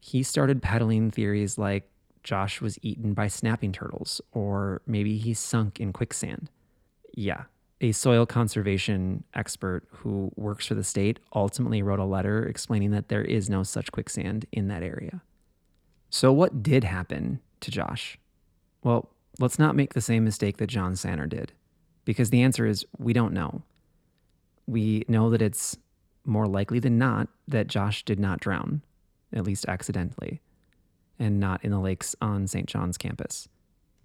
He 0.00 0.22
started 0.22 0.60
peddling 0.60 1.10
theories 1.10 1.56
like 1.56 1.88
Josh 2.22 2.60
was 2.60 2.78
eaten 2.82 3.14
by 3.14 3.28
snapping 3.28 3.72
turtles, 3.72 4.20
or 4.32 4.82
maybe 4.86 5.16
he 5.16 5.32
sunk 5.32 5.80
in 5.80 5.94
quicksand. 5.94 6.50
Yeah. 7.14 7.44
A 7.80 7.92
soil 7.92 8.26
conservation 8.26 9.22
expert 9.34 9.84
who 9.90 10.32
works 10.34 10.66
for 10.66 10.74
the 10.74 10.82
state 10.82 11.20
ultimately 11.32 11.80
wrote 11.80 12.00
a 12.00 12.04
letter 12.04 12.44
explaining 12.44 12.90
that 12.90 13.08
there 13.08 13.22
is 13.22 13.48
no 13.48 13.62
such 13.62 13.92
quicksand 13.92 14.46
in 14.50 14.66
that 14.68 14.82
area. 14.82 15.22
So, 16.10 16.32
what 16.32 16.62
did 16.62 16.82
happen 16.82 17.40
to 17.60 17.70
Josh? 17.70 18.18
Well, 18.82 19.10
let's 19.38 19.58
not 19.58 19.76
make 19.76 19.94
the 19.94 20.00
same 20.00 20.24
mistake 20.24 20.56
that 20.56 20.66
John 20.66 20.96
Sanner 20.96 21.26
did, 21.26 21.52
because 22.04 22.30
the 22.30 22.42
answer 22.42 22.66
is 22.66 22.84
we 22.98 23.12
don't 23.12 23.32
know. 23.32 23.62
We 24.66 25.04
know 25.06 25.30
that 25.30 25.42
it's 25.42 25.76
more 26.24 26.46
likely 26.46 26.80
than 26.80 26.98
not 26.98 27.28
that 27.46 27.68
Josh 27.68 28.04
did 28.04 28.18
not 28.18 28.40
drown, 28.40 28.82
at 29.32 29.44
least 29.44 29.66
accidentally, 29.68 30.40
and 31.18 31.38
not 31.38 31.64
in 31.64 31.70
the 31.70 31.78
lakes 31.78 32.16
on 32.20 32.46
St. 32.48 32.66
John's 32.66 32.98
campus. 32.98 33.48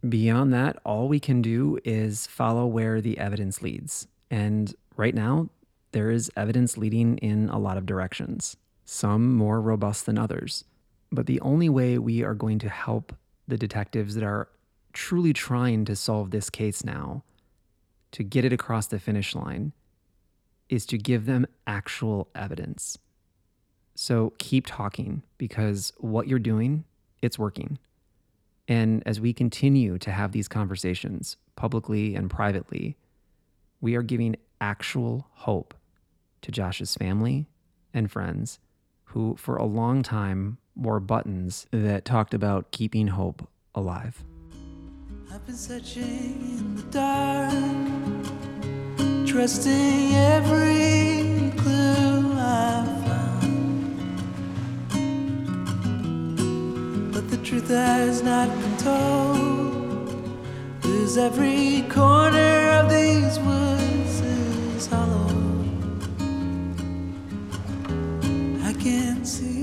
Beyond 0.08 0.54
that, 0.54 0.80
all 0.84 1.08
we 1.08 1.20
can 1.20 1.42
do 1.42 1.80
is 1.86 2.28
follow 2.28 2.66
where 2.66 3.00
the 3.00 3.18
evidence 3.18 3.62
leads. 3.62 4.08
And 4.30 4.74
right 4.98 5.16
now, 5.16 5.50
there 5.94 6.12
is 6.12 6.32
evidence 6.36 6.78
leading 6.78 7.18
in 7.20 7.50
a 7.50 7.58
lot 7.58 7.78
of 7.78 7.86
directions, 7.86 8.58
some 8.84 9.34
more 9.34 9.62
robust 9.62 10.06
than 10.06 10.18
others. 10.18 10.66
But 11.12 11.28
the 11.28 11.40
only 11.42 11.70
way 11.70 11.98
we 11.98 12.24
are 12.24 12.34
going 12.34 12.60
to 12.60 12.70
help 12.70 13.16
the 13.48 13.58
detectives 13.58 14.16
that 14.16 14.24
are 14.24 14.50
truly 14.92 15.32
trying 15.32 15.86
to 15.86 15.96
solve 15.96 16.32
this 16.32 16.50
case 16.50 16.84
now 16.84 17.24
to 18.12 18.24
get 18.24 18.46
it 18.46 18.54
across 18.54 18.88
the 18.88 19.00
finish 19.00 19.34
line 19.36 19.72
is 20.70 20.86
to 20.88 20.98
give 20.98 21.26
them 21.26 21.46
actual 21.66 22.28
evidence. 22.36 22.98
So 23.96 24.34
keep 24.38 24.66
talking 24.68 25.24
because 25.38 25.94
what 25.98 26.28
you're 26.28 26.40
doing, 26.40 26.84
it's 27.22 27.40
working. 27.40 27.78
And 28.68 29.04
as 29.06 29.20
we 29.20 29.34
continue 29.34 29.98
to 29.98 30.12
have 30.12 30.32
these 30.32 30.48
conversations 30.48 31.38
publicly 31.56 32.16
and 32.16 32.30
privately, 32.30 32.98
we 33.82 33.96
are 33.96 34.02
giving 34.02 34.36
actual 34.62 35.28
hope 35.32 35.74
to 36.42 36.52
Josh's 36.52 36.96
family 36.96 37.48
and 37.94 38.10
friends 38.12 38.60
who, 39.06 39.36
for 39.38 39.58
a 39.58 39.66
long 39.66 40.02
time, 40.04 40.58
wore 40.76 41.00
buttons 41.00 41.68
that 41.72 42.06
talked 42.06 42.34
about 42.34 42.72
keeping 42.72 43.08
hope 43.08 43.48
alive. 43.76 44.24
I've 45.32 45.46
been 45.46 45.56
searching 45.56 46.04
in 46.04 46.76
the 46.76 46.84
dark 46.84 47.54
trusting 49.28 50.14
every 50.14 51.52
clue 51.58 52.34
I 52.38 52.93
But 57.24 57.40
the 57.40 57.46
truth 57.46 57.70
has 57.70 58.22
not 58.22 58.50
been 58.50 58.78
told. 58.78 60.42
There's 60.82 61.18
every 61.18 61.84
corner 61.90 62.82
of 62.82 62.90
these 62.90 63.40
woods 63.40 64.20
is 64.76 64.88
hollow. 64.88 65.30
I 68.62 68.74
can't 68.74 69.26
see. 69.26 69.63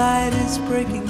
Light 0.00 0.32
is 0.32 0.56
breaking 0.60 1.09